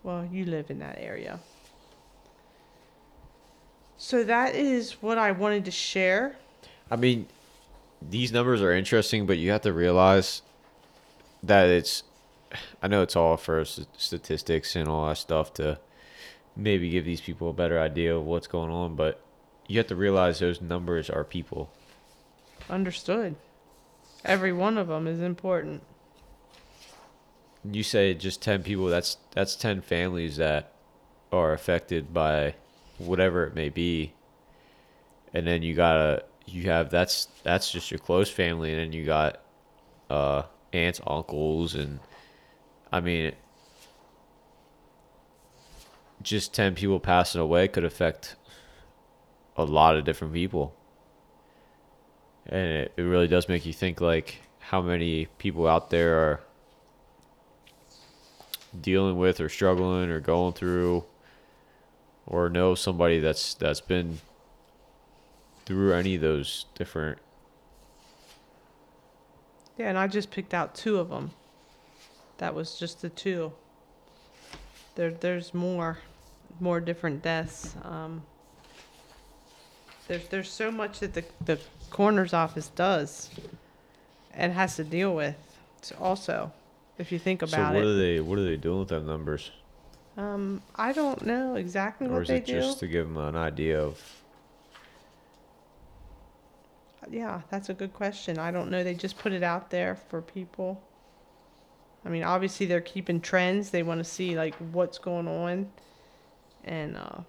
Well, 0.03 0.27
you 0.31 0.45
live 0.45 0.69
in 0.71 0.79
that 0.79 0.97
area. 0.99 1.39
So 3.97 4.23
that 4.23 4.55
is 4.55 4.93
what 5.01 5.17
I 5.17 5.31
wanted 5.31 5.65
to 5.65 5.71
share. 5.71 6.35
I 6.89 6.95
mean, 6.95 7.27
these 8.01 8.31
numbers 8.31 8.61
are 8.61 8.71
interesting, 8.71 9.25
but 9.25 9.37
you 9.37 9.51
have 9.51 9.61
to 9.61 9.73
realize 9.73 10.41
that 11.43 11.67
it's. 11.67 12.03
I 12.81 12.87
know 12.87 13.01
it's 13.01 13.15
all 13.15 13.35
for 13.37 13.65
statistics 13.65 14.75
and 14.75 14.87
all 14.87 15.07
that 15.09 15.17
stuff 15.17 15.53
to 15.55 15.79
maybe 16.57 16.89
give 16.89 17.05
these 17.05 17.21
people 17.21 17.49
a 17.49 17.53
better 17.53 17.79
idea 17.79 18.15
of 18.15 18.23
what's 18.23 18.47
going 18.47 18.71
on, 18.71 18.95
but 18.95 19.21
you 19.67 19.77
have 19.77 19.87
to 19.87 19.95
realize 19.95 20.39
those 20.39 20.61
numbers 20.61 21.09
are 21.09 21.23
people. 21.23 21.69
Understood. 22.69 23.35
Every 24.25 24.51
one 24.51 24.77
of 24.77 24.87
them 24.87 25.07
is 25.07 25.21
important. 25.21 25.83
You 27.69 27.83
say 27.83 28.13
just 28.13 28.41
10 28.41 28.63
people, 28.63 28.87
that's 28.87 29.17
that's 29.31 29.55
10 29.55 29.81
families 29.81 30.37
that 30.37 30.73
are 31.31 31.53
affected 31.53 32.13
by 32.13 32.55
whatever 32.97 33.45
it 33.45 33.55
may 33.55 33.69
be. 33.69 34.13
And 35.33 35.45
then 35.45 35.61
you 35.61 35.75
got 35.75 35.93
to 35.93 36.23
you 36.45 36.63
have 36.63 36.89
that's 36.89 37.27
that's 37.43 37.69
just 37.71 37.91
your 37.91 37.99
close 37.99 38.29
family 38.29 38.71
and 38.71 38.79
then 38.79 38.93
you 38.93 39.05
got 39.05 39.41
uh 40.09 40.43
aunts, 40.71 41.01
uncles 41.05 41.75
and 41.75 41.99
I 42.91 43.01
mean 43.01 43.33
just 46.27 46.53
10 46.53 46.75
people 46.75 46.99
passing 46.99 47.39
away 47.39 47.67
could 47.67 47.85
affect 47.85 48.35
a 49.55 49.63
lot 49.63 49.95
of 49.95 50.03
different 50.03 50.33
people. 50.33 50.75
And 52.45 52.67
it, 52.67 52.93
it 52.97 53.01
really 53.01 53.27
does 53.27 53.47
make 53.47 53.65
you 53.65 53.73
think 53.73 54.01
like 54.01 54.41
how 54.59 54.81
many 54.81 55.27
people 55.37 55.67
out 55.67 55.89
there 55.89 56.17
are 56.19 56.41
dealing 58.79 59.17
with 59.17 59.39
or 59.39 59.47
struggling 59.47 60.09
or 60.09 60.19
going 60.19 60.53
through 60.53 61.05
or 62.25 62.49
know 62.49 62.75
somebody 62.75 63.19
that's 63.19 63.53
that's 63.53 63.79
been 63.79 64.19
through 65.65 65.93
any 65.93 66.15
of 66.15 66.21
those 66.21 66.65
different 66.75 67.17
Yeah, 69.77 69.89
and 69.89 69.97
I 69.97 70.07
just 70.07 70.29
picked 70.29 70.53
out 70.53 70.75
two 70.75 70.97
of 70.97 71.09
them. 71.09 71.31
That 72.37 72.53
was 72.53 72.77
just 72.77 73.01
the 73.01 73.09
two. 73.09 73.53
There, 74.95 75.11
there's 75.11 75.53
more, 75.53 75.99
more 76.59 76.79
different 76.79 77.21
deaths. 77.23 77.75
Um, 77.83 78.23
there's, 80.07 80.27
there's 80.29 80.49
so 80.49 80.71
much 80.71 80.99
that 80.99 81.13
the 81.13 81.25
the 81.45 81.59
coroner's 81.89 82.33
office 82.33 82.69
does, 82.69 83.29
and 84.33 84.53
has 84.53 84.75
to 84.77 84.83
deal 84.83 85.15
with. 85.15 85.35
So 85.81 85.95
also, 85.99 86.51
if 86.97 87.11
you 87.11 87.19
think 87.19 87.41
about 87.41 87.51
so 87.51 87.63
what 87.73 87.83
it, 87.83 87.85
are 87.85 87.95
they 87.95 88.19
what 88.19 88.39
are 88.39 88.45
they 88.45 88.57
doing 88.57 88.79
with 88.79 88.89
them 88.89 89.05
numbers 89.05 89.51
um, 90.17 90.63
I 90.75 90.93
don't 90.93 91.25
know 91.25 91.55
exactly 91.55 92.07
or 92.07 92.13
what 92.13 92.21
is 92.23 92.27
they 92.29 92.37
it 92.37 92.45
do. 92.45 92.53
just 92.53 92.79
to 92.79 92.87
give 92.87 93.07
them 93.07 93.17
an 93.17 93.35
idea 93.35 93.79
of 93.79 94.01
Yeah, 97.09 97.41
that's 97.49 97.69
a 97.69 97.73
good 97.73 97.93
question. 97.93 98.37
I 98.39 98.51
don't 98.51 98.69
know. 98.71 98.83
They 98.83 98.95
just 98.95 99.17
put 99.17 99.31
it 99.31 99.43
out 99.43 99.69
there 99.69 99.95
for 99.95 100.21
people. 100.21 100.81
I 102.03 102.09
mean, 102.09 102.23
obviously 102.23 102.65
they're 102.65 102.81
keeping 102.81 103.21
trends. 103.21 103.69
They 103.69 103.83
want 103.83 103.99
to 103.99 104.03
see 104.03 104.35
like 104.35 104.55
what's 104.55 104.97
going 104.97 105.27
on 105.27 105.69
and 106.63 106.97
uh 106.97 107.21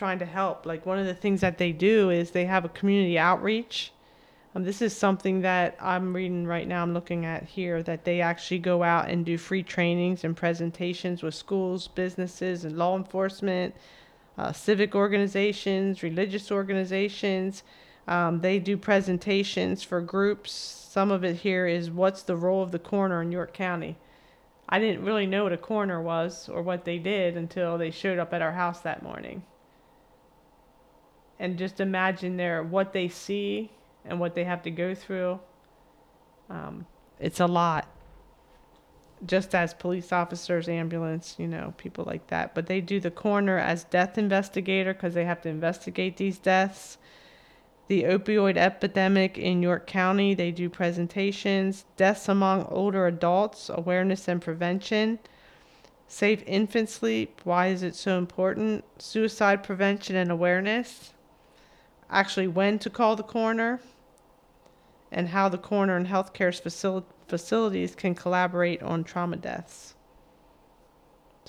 trying 0.00 0.18
to 0.18 0.24
help. 0.24 0.64
Like 0.64 0.86
one 0.86 0.98
of 0.98 1.04
the 1.04 1.14
things 1.14 1.42
that 1.42 1.58
they 1.58 1.72
do 1.72 2.08
is 2.08 2.30
they 2.30 2.46
have 2.46 2.64
a 2.64 2.70
community 2.70 3.18
outreach. 3.18 3.92
Um, 4.54 4.64
this 4.64 4.80
is 4.80 4.96
something 4.96 5.42
that 5.42 5.76
I'm 5.78 6.16
reading 6.16 6.46
right 6.46 6.66
now. 6.66 6.82
I'm 6.82 6.94
looking 6.94 7.26
at 7.26 7.44
here 7.44 7.82
that 7.82 8.04
they 8.04 8.22
actually 8.22 8.60
go 8.60 8.82
out 8.82 9.10
and 9.10 9.26
do 9.26 9.36
free 9.36 9.62
trainings 9.62 10.24
and 10.24 10.34
presentations 10.34 11.22
with 11.22 11.34
schools, 11.34 11.86
businesses, 11.86 12.64
and 12.64 12.78
law 12.78 12.96
enforcement, 12.96 13.74
uh, 14.38 14.52
civic 14.52 14.94
organizations, 14.94 16.02
religious 16.02 16.50
organizations. 16.50 17.62
Um, 18.08 18.40
they 18.40 18.58
do 18.58 18.76
presentations 18.76 19.82
for 19.82 20.00
groups. 20.00 20.50
Some 20.50 21.10
of 21.10 21.24
it 21.24 21.36
here 21.36 21.66
is 21.66 21.90
what's 21.90 22.22
the 22.22 22.36
role 22.36 22.62
of 22.62 22.72
the 22.72 22.78
coroner 22.78 23.20
in 23.22 23.30
York 23.30 23.52
County. 23.52 23.96
I 24.70 24.78
didn't 24.78 25.04
really 25.04 25.26
know 25.26 25.42
what 25.42 25.52
a 25.52 25.58
coroner 25.58 26.00
was 26.00 26.48
or 26.48 26.62
what 26.62 26.84
they 26.84 26.98
did 26.98 27.36
until 27.36 27.76
they 27.76 27.90
showed 27.90 28.20
up 28.20 28.32
at 28.32 28.40
our 28.40 28.52
house 28.52 28.80
that 28.80 29.02
morning. 29.02 29.42
And 31.40 31.58
just 31.58 31.80
imagine 31.80 32.36
their 32.36 32.62
what 32.62 32.92
they 32.92 33.08
see 33.08 33.72
and 34.04 34.20
what 34.20 34.34
they 34.34 34.44
have 34.44 34.62
to 34.62 34.70
go 34.70 34.94
through. 34.94 35.40
Um, 36.48 36.86
it's 37.18 37.40
a 37.40 37.46
lot. 37.46 37.88
Just 39.26 39.54
as 39.54 39.74
police 39.74 40.12
officers, 40.12 40.68
ambulance, 40.68 41.34
you 41.36 41.48
know, 41.48 41.74
people 41.76 42.04
like 42.04 42.28
that. 42.28 42.54
But 42.54 42.66
they 42.66 42.80
do 42.80 43.00
the 43.00 43.10
coroner 43.10 43.58
as 43.58 43.84
death 43.84 44.16
investigator 44.16 44.94
because 44.94 45.14
they 45.14 45.24
have 45.24 45.42
to 45.42 45.48
investigate 45.48 46.16
these 46.16 46.38
deaths 46.38 46.96
the 47.90 48.04
opioid 48.04 48.56
epidemic 48.56 49.36
in 49.36 49.60
York 49.60 49.84
County. 49.84 50.32
They 50.32 50.52
do 50.52 50.70
presentations, 50.70 51.84
deaths 51.96 52.28
among 52.28 52.62
older 52.66 53.08
adults, 53.08 53.68
awareness 53.68 54.28
and 54.28 54.40
prevention, 54.40 55.18
safe 56.06 56.44
infant 56.46 56.88
sleep, 56.88 57.40
why 57.42 57.66
is 57.66 57.82
it 57.82 57.96
so 57.96 58.16
important, 58.16 58.84
suicide 59.02 59.64
prevention 59.64 60.14
and 60.14 60.30
awareness, 60.30 61.14
actually 62.08 62.46
when 62.46 62.78
to 62.78 62.88
call 62.88 63.16
the 63.16 63.24
coroner, 63.24 63.80
and 65.10 65.30
how 65.30 65.48
the 65.48 65.58
coroner 65.58 65.96
and 65.96 66.06
healthcare 66.06 66.54
facil- 66.62 67.02
facilities 67.26 67.96
can 67.96 68.14
collaborate 68.14 68.80
on 68.84 69.02
trauma 69.02 69.36
deaths. 69.36 69.96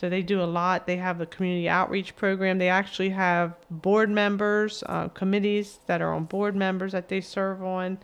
So 0.01 0.09
they 0.09 0.23
do 0.23 0.41
a 0.41 0.45
lot. 0.45 0.87
They 0.87 0.97
have 0.97 1.19
the 1.19 1.27
community 1.27 1.69
outreach 1.69 2.15
program. 2.15 2.57
They 2.57 2.69
actually 2.69 3.09
have 3.09 3.53
board 3.69 4.09
members, 4.09 4.83
uh, 4.87 5.09
committees 5.09 5.77
that 5.85 6.01
are 6.01 6.11
on 6.11 6.23
board 6.23 6.55
members 6.55 6.93
that 6.93 7.07
they 7.07 7.21
serve 7.21 7.61
on. 7.61 7.99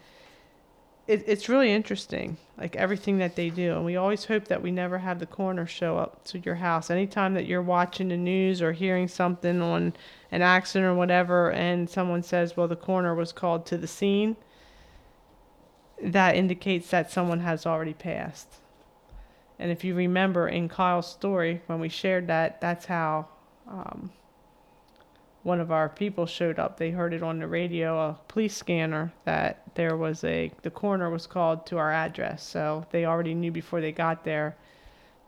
It, 1.07 1.23
it's 1.25 1.49
really 1.49 1.71
interesting, 1.71 2.37
like 2.55 2.75
everything 2.75 3.17
that 3.17 3.35
they 3.35 3.49
do. 3.49 3.73
And 3.73 3.83
we 3.83 3.95
always 3.95 4.25
hope 4.25 4.47
that 4.47 4.61
we 4.61 4.69
never 4.69 4.99
have 4.99 5.17
the 5.17 5.25
coroner 5.25 5.65
show 5.65 5.97
up 5.97 6.23
to 6.25 6.37
your 6.37 6.53
house. 6.53 6.91
Anytime 6.91 7.33
that 7.33 7.47
you're 7.47 7.63
watching 7.63 8.09
the 8.09 8.17
news 8.17 8.61
or 8.61 8.73
hearing 8.73 9.07
something 9.07 9.59
on 9.59 9.95
an 10.31 10.43
accident 10.43 10.85
or 10.85 10.93
whatever, 10.93 11.51
and 11.51 11.89
someone 11.89 12.21
says, 12.21 12.55
well, 12.55 12.67
the 12.67 12.75
coroner 12.75 13.15
was 13.15 13.33
called 13.33 13.65
to 13.65 13.75
the 13.75 13.87
scene, 13.87 14.35
that 15.99 16.35
indicates 16.35 16.91
that 16.91 17.09
someone 17.09 17.39
has 17.39 17.65
already 17.65 17.95
passed. 17.95 18.57
And 19.59 19.71
if 19.71 19.83
you 19.83 19.95
remember 19.95 20.47
in 20.47 20.69
Kyle's 20.69 21.09
story, 21.09 21.61
when 21.67 21.79
we 21.79 21.89
shared 21.89 22.27
that, 22.27 22.61
that's 22.61 22.85
how 22.85 23.27
um, 23.67 24.11
one 25.43 25.59
of 25.59 25.71
our 25.71 25.89
people 25.89 26.25
showed 26.25 26.59
up. 26.59 26.77
They 26.77 26.91
heard 26.91 27.13
it 27.13 27.23
on 27.23 27.39
the 27.39 27.47
radio, 27.47 28.09
a 28.09 28.19
police 28.27 28.55
scanner, 28.55 29.13
that 29.25 29.63
there 29.75 29.95
was 29.95 30.23
a, 30.23 30.51
the 30.61 30.69
coroner 30.69 31.09
was 31.09 31.25
called 31.25 31.65
to 31.67 31.77
our 31.77 31.91
address. 31.91 32.43
So 32.43 32.85
they 32.91 33.05
already 33.05 33.33
knew 33.33 33.51
before 33.51 33.81
they 33.81 33.91
got 33.91 34.23
there 34.23 34.55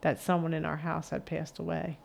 that 0.02 0.22
someone 0.22 0.54
in 0.54 0.65
our 0.65 0.78
house 0.78 1.10
had 1.10 1.26
passed 1.26 1.60
away. 1.60 1.98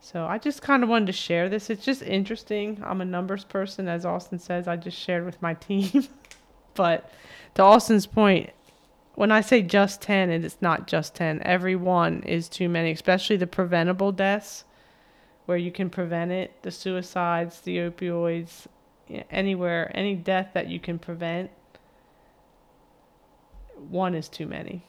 So 0.00 0.26
I 0.26 0.36
just 0.38 0.60
kind 0.60 0.82
of 0.82 0.88
wanted 0.88 1.06
to 1.06 1.12
share 1.12 1.48
this. 1.48 1.70
It's 1.70 1.84
just 1.84 2.02
interesting. 2.02 2.82
I'm 2.84 3.00
a 3.00 3.06
numbers 3.06 3.44
person, 3.44 3.88
as 3.88 4.04
Austin 4.04 4.38
says. 4.38 4.68
I 4.68 4.76
just 4.76 4.98
shared 4.98 5.24
with 5.24 5.40
my 5.40 5.54
team. 5.68 6.08
but 6.74 7.10
to 7.54 7.62
Austin's 7.62 8.06
point, 8.06 8.50
when 9.14 9.30
I 9.30 9.40
say 9.40 9.62
just 9.62 10.02
10, 10.02 10.30
and 10.30 10.44
it's 10.44 10.60
not 10.60 10.86
just 10.86 11.14
10, 11.14 11.42
every 11.44 11.76
one 11.76 12.22
is 12.22 12.48
too 12.48 12.68
many, 12.68 12.90
especially 12.90 13.36
the 13.36 13.46
preventable 13.46 14.12
deaths 14.12 14.64
where 15.46 15.58
you 15.58 15.70
can 15.70 15.90
prevent 15.90 16.32
it, 16.32 16.62
the 16.62 16.70
suicides, 16.70 17.60
the 17.60 17.76
opioids, 17.78 18.66
anywhere, 19.30 19.90
any 19.94 20.14
death 20.14 20.50
that 20.54 20.68
you 20.68 20.80
can 20.80 20.98
prevent, 20.98 21.50
one 23.88 24.14
is 24.14 24.28
too 24.28 24.46
many. 24.46 24.84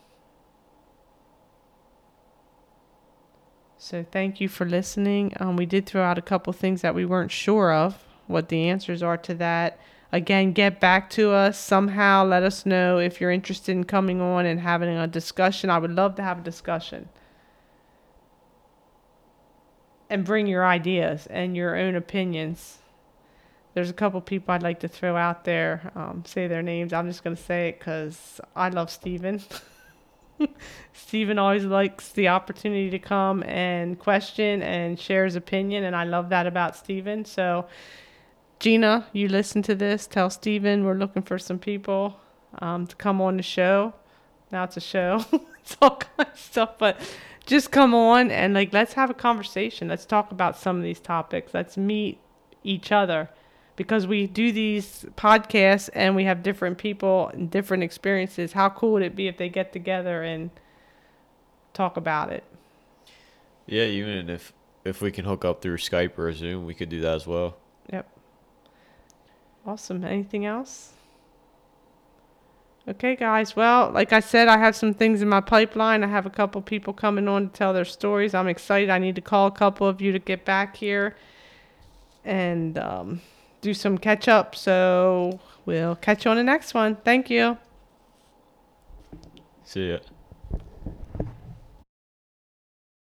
So 3.77 4.05
thank 4.09 4.39
you 4.39 4.47
for 4.47 4.65
listening. 4.65 5.33
Um, 5.39 5.57
we 5.57 5.65
did 5.65 5.85
throw 5.85 6.01
out 6.01 6.17
a 6.17 6.21
couple 6.21 6.53
things 6.53 6.81
that 6.81 6.95
we 6.95 7.05
weren't 7.05 7.31
sure 7.31 7.71
of, 7.71 8.03
what 8.25 8.49
the 8.49 8.67
answers 8.69 9.03
are 9.03 9.17
to 9.17 9.33
that. 9.35 9.79
Again, 10.15 10.53
get 10.53 10.79
back 10.79 11.09
to 11.09 11.31
us 11.31 11.59
somehow. 11.59 12.23
Let 12.23 12.41
us 12.41 12.65
know 12.65 12.99
if 12.99 13.19
you're 13.19 13.31
interested 13.31 13.73
in 13.73 13.83
coming 13.83 14.21
on 14.21 14.45
and 14.45 14.61
having 14.61 14.87
a 14.87 15.07
discussion. 15.07 15.69
I 15.69 15.77
would 15.77 15.91
love 15.91 16.15
to 16.15 16.23
have 16.23 16.39
a 16.39 16.41
discussion. 16.41 17.09
And 20.09 20.23
bring 20.23 20.47
your 20.47 20.65
ideas 20.65 21.27
and 21.29 21.53
your 21.53 21.75
own 21.75 21.95
opinions. 21.95 22.77
There's 23.73 23.89
a 23.89 23.93
couple 23.93 24.21
people 24.21 24.53
I'd 24.53 24.63
like 24.63 24.79
to 24.79 24.87
throw 24.87 25.17
out 25.17 25.43
there, 25.43 25.91
um, 25.95 26.23
say 26.25 26.47
their 26.47 26.63
names. 26.63 26.93
I'm 26.93 27.09
just 27.09 27.21
going 27.21 27.35
to 27.35 27.43
say 27.43 27.67
it 27.67 27.79
because 27.79 28.39
I 28.55 28.69
love 28.69 28.89
Steven. 28.89 29.43
Steven 30.93 31.37
always 31.37 31.65
likes 31.65 32.13
the 32.13 32.29
opportunity 32.29 32.89
to 32.89 32.99
come 32.99 33.43
and 33.43 33.99
question 33.99 34.61
and 34.61 34.97
share 34.97 35.25
his 35.25 35.35
opinion, 35.35 35.83
and 35.83 35.93
I 35.93 36.05
love 36.05 36.29
that 36.29 36.47
about 36.47 36.77
Steven. 36.77 37.25
So, 37.25 37.65
Gina, 38.59 39.07
you 39.13 39.27
listen 39.27 39.61
to 39.63 39.75
this. 39.75 40.07
Tell 40.07 40.29
Steven 40.29 40.85
we're 40.85 40.93
looking 40.93 41.21
for 41.21 41.37
some 41.37 41.59
people 41.59 42.19
um, 42.59 42.87
to 42.87 42.95
come 42.95 43.21
on 43.21 43.37
the 43.37 43.43
show. 43.43 43.93
Now 44.51 44.63
it's 44.63 44.77
a 44.77 44.81
show, 44.81 45.25
it's 45.59 45.75
all 45.81 45.97
kind 45.97 46.29
of 46.29 46.39
stuff, 46.39 46.77
but 46.77 46.99
just 47.45 47.71
come 47.71 47.93
on 47.93 48.31
and 48.31 48.53
like 48.53 48.73
let's 48.73 48.93
have 48.93 49.09
a 49.09 49.13
conversation. 49.13 49.87
Let's 49.87 50.05
talk 50.05 50.31
about 50.31 50.57
some 50.57 50.77
of 50.77 50.83
these 50.83 50.99
topics. 50.99 51.53
Let's 51.53 51.77
meet 51.77 52.19
each 52.63 52.91
other 52.91 53.29
because 53.75 54.07
we 54.07 54.27
do 54.27 54.51
these 54.51 55.05
podcasts 55.15 55.89
and 55.93 56.15
we 56.15 56.23
have 56.23 56.43
different 56.43 56.77
people 56.77 57.29
and 57.33 57.51
different 57.51 57.83
experiences. 57.83 58.53
How 58.53 58.69
cool 58.69 58.93
would 58.93 59.03
it 59.03 59.15
be 59.15 59.27
if 59.27 59.37
they 59.37 59.49
get 59.49 59.73
together 59.73 60.23
and 60.23 60.49
talk 61.73 61.97
about 61.97 62.31
it? 62.31 62.43
Yeah, 63.67 63.83
even 63.83 64.29
if 64.29 64.53
if 64.83 65.01
we 65.01 65.11
can 65.11 65.25
hook 65.25 65.43
up 65.43 65.61
through 65.61 65.77
Skype 65.77 66.17
or 66.17 66.31
Zoom, 66.31 66.65
we 66.65 66.73
could 66.73 66.89
do 66.89 67.01
that 67.01 67.15
as 67.15 67.27
well. 67.27 67.57
Awesome. 69.65 70.03
Anything 70.03 70.45
else? 70.45 70.91
Okay, 72.87 73.15
guys. 73.15 73.55
Well, 73.55 73.89
like 73.91 74.13
I 74.13 74.19
said, 74.19 74.47
I 74.47 74.59
have 74.59 74.75
some 74.75 74.93
things 74.93 75.23
in 75.23 75.27
my 75.27 75.41
pipeline. 75.41 76.03
I 76.03 76.07
have 76.07 76.27
a 76.27 76.29
couple 76.29 76.61
people 76.61 76.93
coming 76.93 77.27
on 77.27 77.47
to 77.47 77.53
tell 77.53 77.73
their 77.73 77.85
stories. 77.85 78.35
I'm 78.35 78.47
excited. 78.47 78.91
I 78.91 78.99
need 78.99 79.15
to 79.15 79.21
call 79.21 79.47
a 79.47 79.51
couple 79.51 79.87
of 79.87 80.01
you 80.01 80.11
to 80.11 80.19
get 80.19 80.45
back 80.45 80.75
here 80.75 81.15
and 82.23 82.77
um, 82.77 83.21
do 83.61 83.73
some 83.73 83.97
catch 83.97 84.27
up. 84.27 84.55
So 84.55 85.39
we'll 85.65 85.95
catch 85.95 86.25
you 86.25 86.31
on 86.31 86.37
the 86.37 86.43
next 86.43 86.75
one. 86.75 86.97
Thank 86.97 87.31
you. 87.31 87.57
See 89.63 89.89
ya. 89.89 89.97